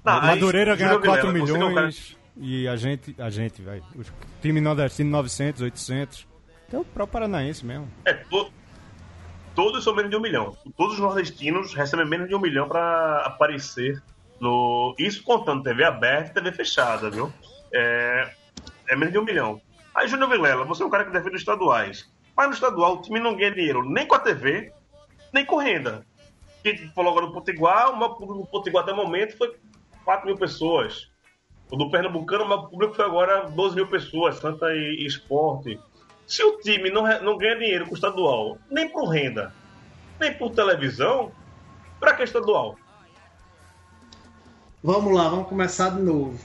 [0.03, 3.83] Não, Madureira ganha 4 milhões e a gente, a gente, velho.
[3.95, 4.03] O
[4.41, 6.27] time nordestino 900, 800.
[6.67, 7.89] Até o próprio Paranaense mesmo.
[8.05, 8.51] É, to,
[9.53, 10.57] todos são menos de um milhão.
[10.75, 14.01] Todos os nordestinos recebem menos de um milhão para aparecer
[14.39, 14.95] no.
[14.97, 17.31] Isso contando TV aberta e TV fechada, viu?
[17.73, 18.31] é,
[18.87, 19.59] é menos de um milhão.
[19.95, 22.11] Aí, Júnior Vilela, você é um cara que defende os estaduais.
[22.35, 24.71] Mas no estadual o time não ganha dinheiro nem com a TV,
[25.31, 26.05] nem com renda.
[26.63, 29.55] Quem falou agora do Potiguar, o maior público do Potiguar até o momento foi
[30.05, 31.11] 4 mil pessoas.
[31.73, 35.79] O do Pernambucano, o maior público foi agora 12 mil pessoas, Santa e, e Esporte.
[36.27, 39.51] Se o time não, não ganha dinheiro com o estadual, nem por renda,
[40.19, 41.31] nem por televisão,
[41.99, 42.77] para que estadual?
[44.83, 46.39] Vamos lá, vamos começar de novo.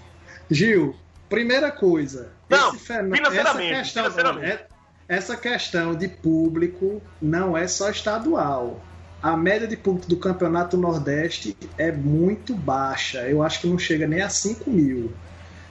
[0.50, 0.96] Gil,
[1.28, 2.32] primeira coisa.
[2.48, 4.46] Não, financeiramente, essa questão, financeiramente.
[4.50, 4.66] é-
[5.08, 8.80] essa questão de público não é só estadual.
[9.20, 13.28] A média de público do Campeonato Nordeste é muito baixa.
[13.28, 15.12] Eu acho que não chega nem a 5 mil.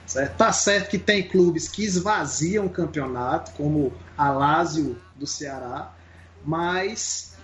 [0.06, 0.36] Certo?
[0.36, 5.92] Tá certo que tem clubes que esvaziam o campeonato, como a Lazio do Ceará,
[6.42, 7.34] mas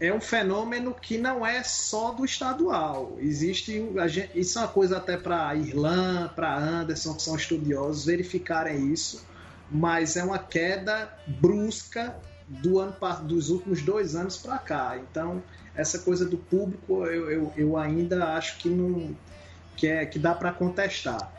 [0.00, 3.18] é um fenômeno que não é só do estadual.
[3.20, 8.90] Existe gente- isso é uma coisa até para Irlan, para Anderson, que são estudiosos, verificarem
[8.90, 9.22] isso.
[9.70, 12.16] Mas é uma queda brusca
[12.50, 14.98] do ano dos últimos dois anos para cá.
[14.98, 15.42] Então
[15.74, 19.16] essa coisa do público eu, eu, eu ainda acho que não
[19.76, 21.32] que é que dá para contestar.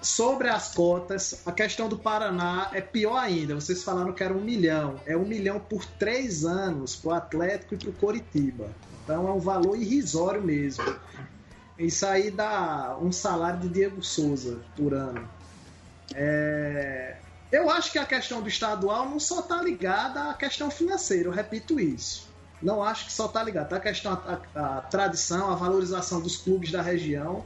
[0.00, 3.54] Sobre as cotas, a questão do Paraná é pior ainda.
[3.54, 5.00] Vocês falaram que era um milhão.
[5.06, 8.68] É um milhão por três anos para o Atlético e para o Coritiba.
[9.02, 10.84] Então é um valor irrisório mesmo.
[11.78, 15.28] Isso aí dá um salário de Diego Souza por ano.
[16.14, 17.16] É,
[17.50, 21.32] Eu acho que a questão do estadual não só está ligada à questão financeira, eu
[21.32, 22.28] repito isso.
[22.60, 23.68] Não acho que só está ligado.
[23.68, 27.44] Tá a questão, a, a tradição, a valorização dos clubes da região.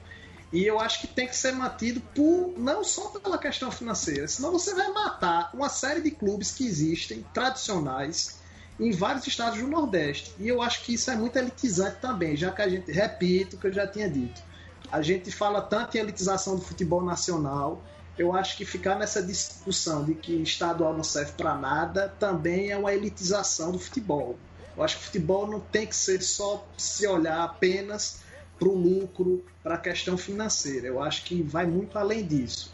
[0.52, 4.52] E eu acho que tem que ser mantido por não só pela questão financeira, senão
[4.52, 8.38] você vai matar uma série de clubes que existem, tradicionais,
[8.78, 10.34] em vários estados do Nordeste.
[10.38, 13.58] E eu acho que isso é muito elitizante também, já que a gente, repito o
[13.58, 14.42] que eu já tinha dito,
[14.90, 17.82] a gente fala tanto em elitização do futebol nacional.
[18.18, 22.76] Eu acho que ficar nessa discussão de que estadual não serve para nada também é
[22.76, 24.38] uma elitização do futebol.
[24.76, 28.22] Eu acho que o futebol não tem que ser só se olhar apenas
[28.58, 30.86] para o lucro, para a questão financeira.
[30.86, 32.72] Eu acho que vai muito além disso.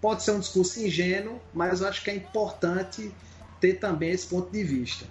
[0.00, 3.12] Pode ser um discurso ingênuo, mas eu acho que é importante
[3.60, 5.06] ter também esse ponto de vista.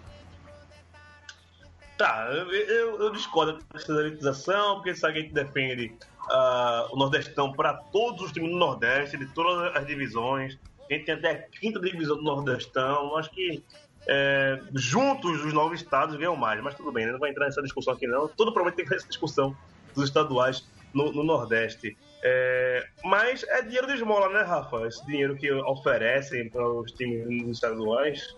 [1.98, 5.96] Tá, eu, eu, eu discordo da elitização, porque se a gente defende
[6.30, 10.58] ah, o Nordestão para todos os times do Nordeste, de todas as divisões,
[10.90, 13.64] a gente tem até a quinta divisão do Nordestão, acho que
[14.08, 17.14] é, juntos os nove estados ganham mais, mas tudo bem, né?
[17.14, 18.28] não vai entrar nessa discussão aqui não.
[18.28, 19.56] Todo provavelmente tem que ter essa discussão
[19.96, 21.98] dos estaduais no, no Nordeste.
[22.22, 24.88] É, mas é dinheiro de esmola, né, Rafa?
[24.88, 28.36] Esse dinheiro que oferecem para os times estaduais.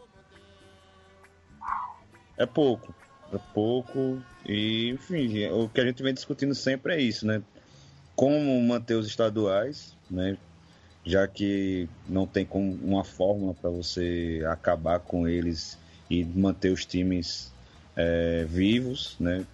[2.38, 2.94] É pouco.
[3.34, 4.22] É pouco.
[4.46, 7.42] E, enfim, o que a gente vem discutindo sempre é isso, né?
[8.16, 10.38] Como manter os estaduais, né?
[11.06, 16.86] Já que não tem como uma fórmula para você acabar com eles e manter os
[16.86, 17.54] times
[17.96, 19.46] é, vivos, né?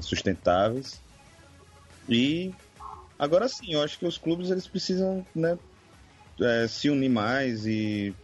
[0.00, 1.02] Sustentáveis.
[2.08, 2.54] E
[3.18, 5.58] agora sim, eu acho que os clubes eles precisam, né?
[6.40, 8.16] é, se unir mais e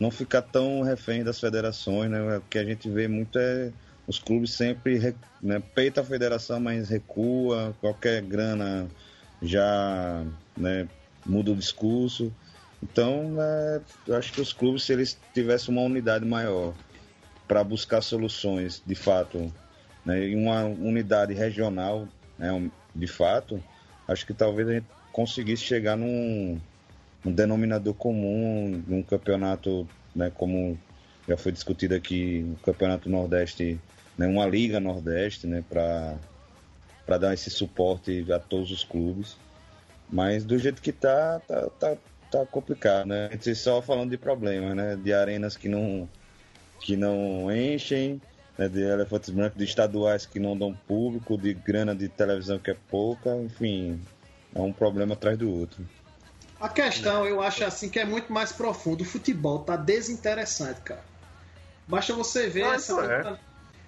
[0.00, 2.38] não ficar tão refém das federações, né?
[2.38, 3.72] O que a gente vê muito é
[4.06, 8.90] os clubes sempre re- né, peita a federação, mas recua, qualquer grana
[9.42, 10.24] já
[10.56, 10.88] né,
[11.26, 12.32] muda o discurso.
[12.82, 16.74] Então, né, eu acho que os clubes, se eles tivessem uma unidade maior
[17.46, 19.52] para buscar soluções, de fato,
[20.04, 23.62] né, em uma unidade regional, né, um- de fato,
[24.06, 26.60] acho que talvez a gente conseguisse chegar num,
[27.24, 30.78] um denominador comum num campeonato, né, como
[31.26, 33.80] já foi discutido aqui, o campeonato Nordeste,
[34.16, 36.18] né, uma liga Nordeste, né, para
[37.06, 39.36] para dar esse suporte a todos os clubes.
[40.10, 41.96] Mas do jeito que tá, tá, tá,
[42.30, 43.28] tá complicado, né?
[43.28, 44.96] A gente só falando de problemas, né?
[44.96, 46.08] De arenas que não
[46.80, 48.20] que não enchem,
[48.58, 52.72] né, de elefantes brancos, de estaduais que não dão público, de grana de televisão que
[52.72, 54.00] é pouca, enfim,
[54.52, 55.86] é um problema atrás do outro.
[56.60, 59.02] A questão, eu acho assim, que é muito mais profundo.
[59.02, 61.04] O futebol tá desinteressante, cara.
[61.88, 63.04] Basta você ver Ah, essa.
[63.04, 63.36] é.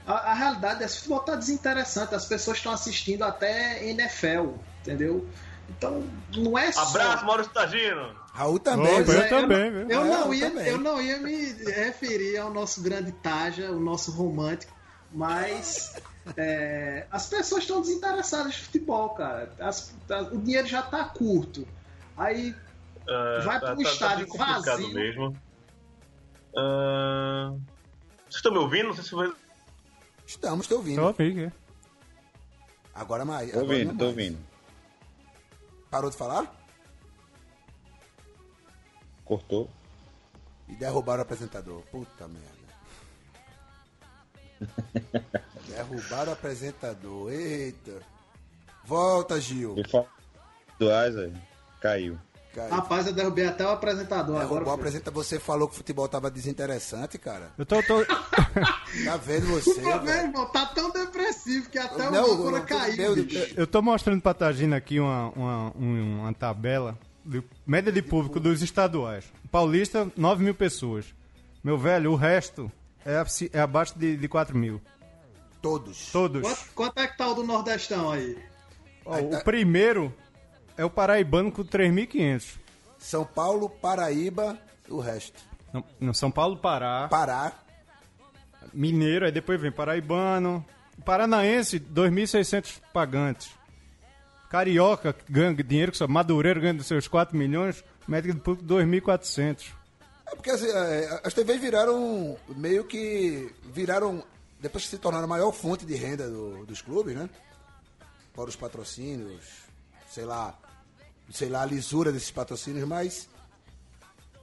[0.07, 2.15] A, a realidade é que o futebol tá desinteressante.
[2.15, 4.51] As pessoas estão assistindo até NFL,
[4.83, 5.29] entendeu?
[5.69, 6.83] Então, não é só.
[6.83, 8.15] Abraço, Maurício Tagino!
[8.35, 9.89] Raul também, Opa, eu também, viu?
[9.91, 10.67] Eu, não ia, também.
[10.67, 14.75] eu não ia me referir ao nosso grande Taja, o nosso romântico,
[15.13, 15.95] mas
[16.37, 19.53] é, as pessoas estão desinteressadas de futebol, cara.
[19.61, 21.67] As- tá- o dinheiro já tá curto.
[22.17, 22.55] Aí
[23.09, 24.95] Ah, Vai pro estádio bem complicado vazio.
[24.95, 25.37] mesmo.
[26.57, 27.53] Ah,
[28.25, 28.89] vocês estão me ouvindo?
[28.89, 29.33] Não sei se foi.
[30.27, 31.03] Estamos te ouvindo.
[31.03, 31.53] Só fica.
[32.95, 33.51] Agora mais.
[33.51, 34.39] Tô agora ouvindo, não tô ouvindo.
[35.91, 36.55] Parou de falar?
[39.25, 39.71] Cortou.
[40.69, 41.83] E derrubaram o apresentador.
[41.91, 42.65] Puta merda.
[45.69, 47.33] derrubaram o apresentador.
[47.33, 48.03] Eita.
[48.85, 49.77] Volta, Gil.
[50.79, 51.33] Do Asa,
[51.81, 52.19] caiu.
[52.55, 52.71] Caiu.
[52.71, 54.71] Rapaz, eu derrubei até o apresentador Derrubou agora.
[54.71, 55.25] o apresentador.
[55.25, 57.53] Você falou que o futebol tava desinteressante, cara.
[57.59, 57.83] Eu tô.
[57.83, 58.05] tô...
[59.05, 59.81] Tá vendo você?
[59.83, 60.29] Meu velho?
[60.29, 63.17] irmão, tá tão depressivo que até Não, o não, caiu.
[63.17, 63.53] Deus.
[63.57, 68.39] Eu tô mostrando pra Tagina aqui uma, uma, um- uma tabela de média de público
[68.39, 69.25] dos estaduais.
[69.51, 71.07] Paulista, 9 mil pessoas.
[71.63, 72.71] Meu velho, o resto
[73.05, 73.21] é,
[73.53, 74.81] é abaixo de, de 4 mil.
[75.61, 76.13] Todos.
[76.13, 76.43] Todos.
[76.43, 78.39] Quanto, quanto é que tá o do Nordestão aí?
[79.05, 80.15] Ó, o primeiro
[80.77, 82.57] é o paraibano com 3.500.
[82.99, 84.59] São Paulo, Paraíba,
[84.89, 85.43] o resto.
[85.73, 87.53] Não, não, São Paulo, Pará, Pará,
[88.73, 90.65] Mineiro, aí depois vem Paraibano.
[91.05, 93.51] Paranaense, 2.600 pagantes.
[94.49, 99.73] Carioca, ganha dinheiro, que só Madureiro ganha dos seus 4 milhões, média de público 2.400.
[100.29, 103.53] É porque assim, é, as TVs viraram meio que.
[103.65, 104.23] viraram.
[104.61, 107.29] Depois que se tornaram a maior fonte de renda do- dos clubes, né?
[108.33, 109.45] Fora os patrocínios,
[110.09, 110.57] sei lá.
[111.33, 113.29] Sei lá, a lisura desses patrocínios, mas.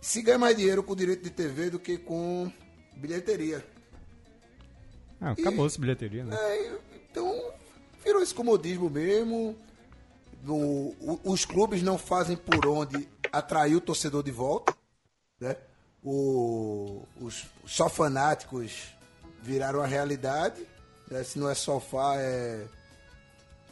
[0.01, 2.51] Se ganha mais dinheiro com direito de TV do que com
[2.97, 3.63] bilheteria.
[5.19, 6.35] Ah, acabou essa bilheteria, né?
[6.35, 7.53] É, então,
[8.03, 9.55] virou esse comodismo mesmo.
[10.43, 14.75] No- os clubes não fazem por onde atrair o torcedor de volta.
[15.39, 15.55] Né?
[16.03, 18.87] O- os só fanáticos
[19.43, 20.65] viraram a realidade.
[21.11, 21.23] né?
[21.23, 22.65] Se não é sofá, é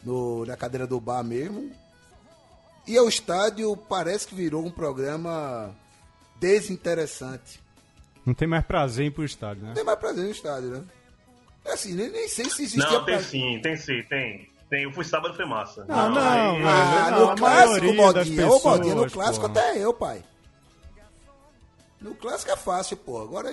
[0.04, 1.72] no- na cadeira do bar mesmo.
[2.90, 5.72] E o estádio parece que virou um programa
[6.40, 7.60] desinteressante.
[8.26, 9.68] Não tem mais prazer em ir pro estádio, né?
[9.68, 10.82] Não tem mais prazer no estádio, né?
[11.64, 13.24] É assim, nem, nem sei se existia Não, tem prazer.
[13.30, 14.50] sim, tem sim, tem.
[14.68, 15.84] Tem, eu fui sábado, foi massa.
[15.84, 16.68] Não, não, aí- não.
[16.68, 18.48] Ah, Não, no clássico, Bodinha.
[18.48, 19.58] Ô, Bodinha, no clássico pô.
[19.58, 20.24] até eu, pai.
[22.00, 23.22] No clássico é fácil, pô.
[23.22, 23.50] Agora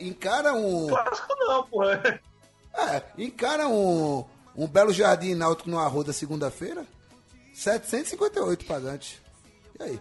[0.00, 0.86] encara um.
[0.86, 2.20] Clássico não, porra.
[2.72, 4.24] É, encara um.
[4.54, 6.86] Um belo jardim náutico no Arruda segunda-feira.
[7.56, 9.22] 758 pagantes.
[9.80, 10.00] E aí?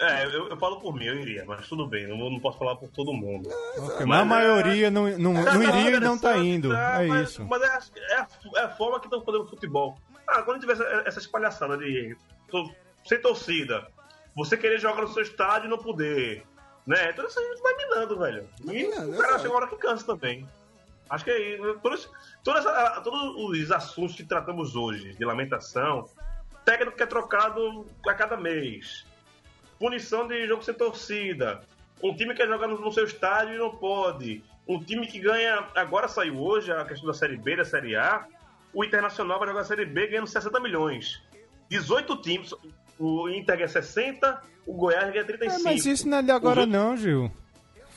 [0.00, 2.74] É, eu, eu falo por mim, eu iria, mas tudo bem, não, não posso falar
[2.76, 3.48] por todo mundo.
[3.78, 6.72] Ok, Mas a maioria não, não, não iria e não tá indo.
[6.72, 7.44] É mas, isso.
[7.44, 7.66] Mas é,
[8.12, 9.96] é, a- é a forma que estão fazendo futebol.
[10.26, 12.16] Ah, quando tiver essa- essas palhaçadas de
[12.48, 12.72] to-
[13.06, 13.86] sem torcida,
[14.34, 16.44] você querer jogar no seu estádio e não poder,
[16.86, 17.12] né?
[17.12, 18.48] Tudo isso aí vai minando, velho.
[18.72, 20.48] E o cara chega uma hora que cansa também.
[21.10, 21.78] Acho que é isso.
[21.82, 22.10] Todos,
[22.42, 26.08] todas essa- todos os assuntos que tratamos hoje, de lamentação,
[26.64, 29.04] técnico que é trocado a cada mês,
[29.78, 31.60] punição de jogo sem torcida,
[32.02, 35.64] um time que quer jogar no, seu estádio e não pode, um time que ganha,
[35.74, 38.24] agora saiu hoje a questão da Série B, da Série A,
[38.72, 41.20] o Internacional vai jogar a Série B ganhando 60 milhões.
[41.68, 42.54] 18 times,
[42.98, 45.64] o Inter ganha 60, o Goiás ganha É, 35.
[45.64, 47.30] mas isso não é de agora Os não, Gil.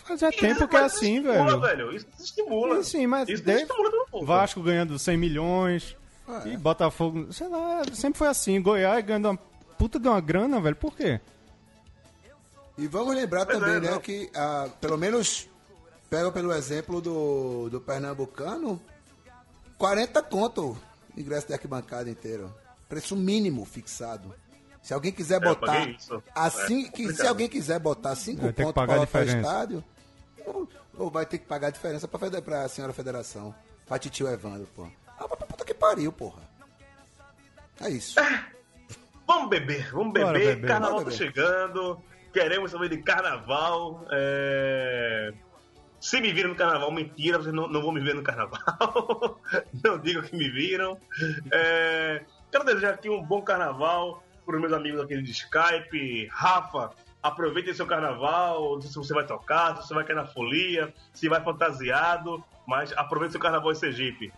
[0.06, 1.96] Fazia Isso tempo que é mas assim, isso estimula, velho.
[1.96, 2.84] Isso estimula.
[2.84, 4.26] Sim, mas isso deve- estimula todo mundo.
[4.26, 5.96] Vasco ganhando 100 milhões.
[6.28, 6.50] Ah, é.
[6.50, 8.62] E Botafogo, sei lá, sempre foi assim.
[8.62, 9.38] Goiás ganhando uma
[9.78, 10.76] puta de uma grana, velho.
[10.76, 11.20] Por quê?
[12.78, 14.00] E vamos lembrar Pois também, é, né, não.
[14.00, 15.48] que ah, pelo menos
[16.10, 18.80] pega pelo exemplo do, do Pernambucano,
[19.78, 20.78] 40 conto
[21.18, 22.54] ingresso de arquibancada inteiro.
[22.90, 24.34] Preço mínimo fixado.
[24.84, 25.88] Se alguém quiser É, botar
[26.36, 29.24] assim, É, que, se alguém quiser botar 5 Vai ter que pontos pagar para o
[29.24, 29.84] estádio,
[30.46, 33.54] ou, ou vai ter que pagar a diferença pra, fede- pra senhora federação,
[33.86, 34.88] pra titio Evandro, pô.
[35.18, 36.42] Ah, pra puta que pariu, porra.
[37.82, 38.16] É isso.
[39.28, 40.26] Vamos beber, vamos beber.
[40.28, 40.68] Bora beber.
[40.68, 41.26] Carnaval Bora tá beber.
[41.34, 42.04] chegando.
[42.32, 44.06] Queremos saber de carnaval.
[44.12, 45.34] É...
[46.00, 49.42] Se me viram no carnaval, mentira, vocês não, não vão me ver no carnaval.
[49.84, 51.00] não digam que me viram.
[51.52, 52.24] É...
[52.52, 56.28] Quero desejar aqui um bom carnaval para os meus amigos aqui de Skype.
[56.32, 56.92] Rafa,
[57.28, 58.82] aproveite seu carnaval.
[58.82, 62.44] Se você vai tocar, se você vai cair na folia, se vai fantasiado.
[62.68, 64.32] Mas aproveite seu carnaval em Sergipe.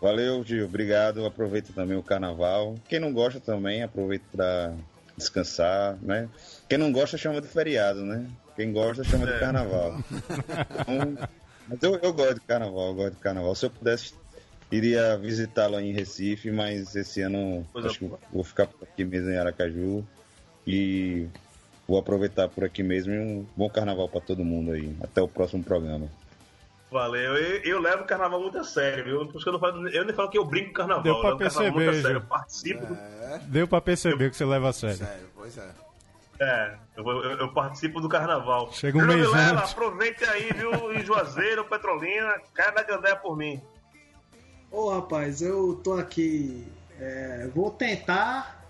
[0.00, 0.64] Valeu, Gil.
[0.64, 1.24] Obrigado.
[1.24, 2.74] Aproveita também o carnaval.
[2.88, 4.74] Quem não gosta também, aproveita para
[5.16, 6.28] descansar, né?
[6.68, 8.26] Quem não gosta chama de feriado, né?
[8.56, 9.98] Quem gosta chama de carnaval.
[11.74, 13.54] Então, mas eu, eu gosto de carnaval, eu gosto de carnaval.
[13.54, 14.14] Se eu pudesse,
[14.70, 18.18] iria visitá-lo em Recife, mas esse ano acho que boa.
[18.32, 20.04] vou ficar por aqui mesmo em Aracaju
[20.66, 21.28] e
[21.92, 24.96] vou aproveitar por aqui mesmo e um bom carnaval para todo mundo aí.
[25.02, 26.08] Até o próximo programa.
[26.90, 27.36] Valeu.
[27.36, 29.18] Eu, eu levo o carnaval muito a sério, viu?
[29.26, 31.02] Por isso que eu não falo, eu nem falo que eu brinco com carnaval.
[31.02, 32.16] Deu pra eu levo o carnaval perceber, muito a sério.
[32.16, 32.94] Eu participo.
[32.94, 34.96] É, Deu pra perceber que você leva a sério.
[34.96, 35.68] sério, pois é.
[36.40, 38.72] É, eu, eu- eu participo do carnaval.
[38.72, 40.92] Chega um mês aproveite aí, viu?
[40.94, 43.60] Em Juazeiro, Petrolina, cai da Gandé por mim.
[44.70, 46.66] Ô rapaz, eu tô aqui.
[46.98, 48.61] é, vou tentar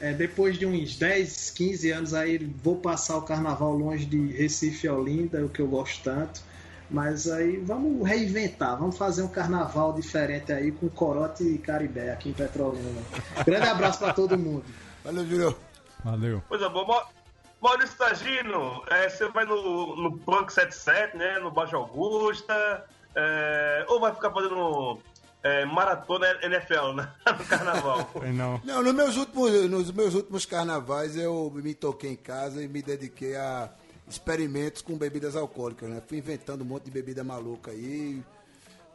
[0.00, 4.86] É, depois de uns 10, 15 anos aí, vou passar o carnaval longe de Recife
[4.86, 6.40] e Olinda, o que eu gosto tanto.
[6.90, 12.28] Mas aí vamos reinventar, vamos fazer um carnaval diferente aí com Corote e Caribé aqui
[12.28, 13.02] em Petrolina.
[13.44, 14.64] Grande abraço para todo mundo.
[15.02, 15.56] Valeu, Júlio.
[16.04, 16.42] Valeu.
[16.48, 17.06] Coisa boa.
[17.60, 21.38] Maurício Tagino, é, você vai no, no Punk 77, né?
[21.38, 22.84] No Baixo Augusta,
[23.14, 24.98] é, ou vai ficar fazendo
[25.44, 27.12] é, maratona NFL né?
[27.38, 28.10] no carnaval?
[28.34, 28.60] Não.
[28.64, 32.80] Não, nos meus, últimos, nos meus últimos carnavais eu me toquei em casa e me
[32.82, 33.70] dediquei a
[34.08, 36.02] experimentos com bebidas alcoólicas, né?
[36.06, 38.22] Fui inventando um monte de bebida maluca aí.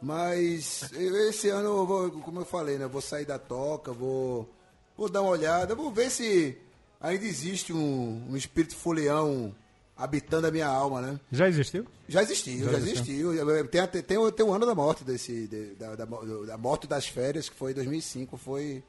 [0.02, 2.86] Mas esse ano, eu vou, como eu falei, né?
[2.88, 4.48] Vou sair da toca, vou,
[4.96, 6.58] vou dar uma olhada, vou ver se
[7.00, 9.54] ainda existe um, um espírito folião
[10.00, 11.20] habitando a minha alma, né?
[11.30, 11.86] Já existiu?
[12.08, 13.32] Já existiu, já, já existiu.
[13.32, 13.68] existiu.
[13.68, 17.06] Tem, tem, tem, tem um ano da morte desse, de, da, da, da, morte das
[17.06, 18.82] férias, que foi em 2005, foi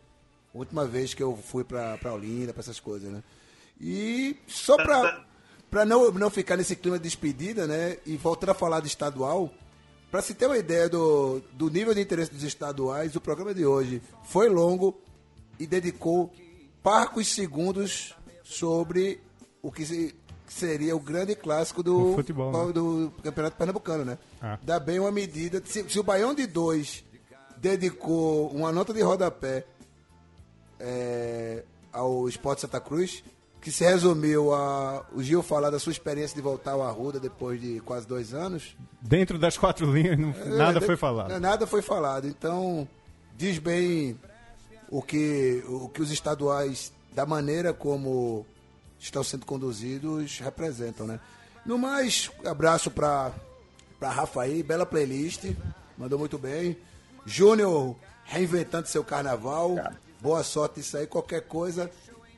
[0.53, 3.21] a última vez que eu fui pra, pra Olinda, pra essas coisas, né?
[3.79, 5.25] E só pra,
[5.69, 7.97] pra não, não ficar nesse clima de despedida, né?
[8.05, 9.53] E voltando a falar de estadual,
[10.09, 13.65] pra se ter uma ideia do, do nível de interesse dos estaduais, o programa de
[13.65, 14.97] hoje foi longo
[15.59, 16.31] e dedicou
[16.81, 19.19] parcos segundos sobre
[19.61, 20.15] o que se,
[20.51, 22.73] seria o grande clássico do, futebol, né?
[22.73, 24.17] do Campeonato Pernambucano, né?
[24.41, 24.59] Ah.
[24.61, 25.61] Dá bem uma medida.
[25.65, 27.03] Se, se, o Baião de dois
[27.57, 29.65] dedicou uma nota de rodapé
[30.79, 33.23] é, ao Esporte Santa Cruz,
[33.61, 37.61] que se resumiu a o Gil falar da sua experiência de voltar ao Arruda depois
[37.61, 38.75] de quase dois anos.
[38.99, 41.39] Dentro das quatro linhas, não, é, nada de, foi falado.
[41.39, 42.27] Nada foi falado.
[42.27, 42.87] Então,
[43.37, 44.19] diz bem
[44.89, 48.45] o que, o que os estaduais, da maneira como
[49.01, 51.19] estão sendo conduzidos, representam, né?
[51.65, 53.31] No mais, abraço para
[53.99, 55.43] para Rafa aí, bela playlist,
[55.95, 56.75] mandou muito bem.
[57.23, 57.95] Júnior
[58.25, 59.75] reinventando seu carnaval,
[60.19, 61.91] boa sorte isso aí, qualquer coisa.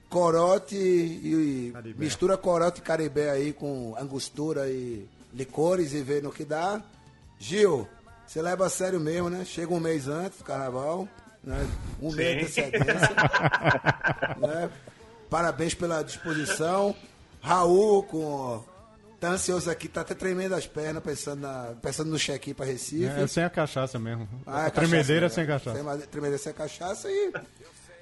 [0.09, 6.33] Corote e, e mistura corote e caribé aí com angostura e licores e vê no
[6.33, 6.81] que dá.
[7.39, 7.87] Gil,
[8.27, 9.45] você leva a sério mesmo, né?
[9.45, 11.07] Chega um mês antes do carnaval
[11.43, 11.67] né?
[12.01, 12.17] um Sim.
[12.17, 13.09] mês de antecedência.
[14.39, 14.69] né?
[15.33, 16.95] Parabéns pela disposição.
[17.41, 18.63] Raul, com
[19.19, 23.05] tá ansioso aqui, tá até tremendo as pernas, pensando, na, pensando no check-in para Recife.
[23.05, 24.29] É, sem a cachaça mesmo.
[24.45, 25.75] Ah, a, a tremedeira sem cachaça.
[25.75, 27.33] Sem, tremedeira sem cachaça e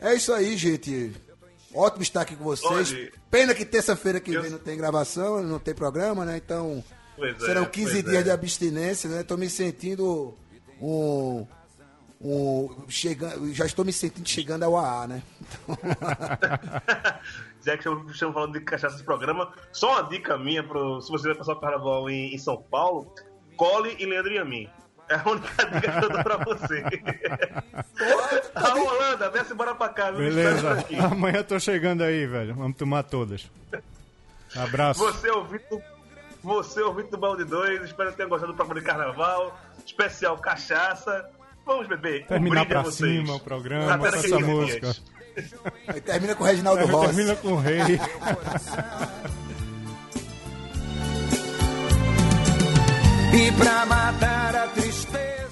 [0.01, 1.13] é isso aí, gente.
[1.73, 2.91] Ótimo estar aqui com vocês.
[2.91, 3.11] Olha.
[3.29, 4.41] Pena que terça-feira que eu...
[4.41, 6.35] vem não tem gravação, não tem programa, né?
[6.35, 6.83] Então,
[7.15, 8.23] pois serão é, 15 dias é.
[8.23, 9.23] de abstinência, né?
[9.23, 10.37] Tô me sentindo
[10.81, 11.47] um
[12.23, 15.23] um, chegando, já estou me sentindo chegando ao AA, né?
[15.41, 15.77] Então...
[17.63, 21.27] Já que estamos falando de cachaça de programa, só uma dica minha, pro, se você
[21.27, 23.13] vai passar o carnaval em, em São Paulo,
[23.55, 24.67] cole e Leandro e a mim.
[25.07, 26.83] É a única dica que eu dou pra você.
[28.55, 30.11] a Holanda, desce embora pra cá.
[30.11, 30.85] Beleza.
[31.11, 32.55] Amanhã eu tô chegando aí, velho.
[32.55, 33.49] Vamos tomar todas.
[34.55, 34.99] Abraço.
[34.99, 35.81] Você ouvindo,
[36.41, 37.83] você ouvindo do Balde 2.
[37.83, 39.59] Espero que tenha gostado do programa de carnaval.
[39.85, 41.29] Especial cachaça.
[41.65, 42.25] Vamos beber.
[42.25, 44.95] Terminar um pra cima o programa com essa música.
[45.87, 47.15] Aí termina com o Reginaldo Rossi.
[47.15, 47.99] Termina com o Rei.
[53.33, 55.50] e pra matar a tristeza.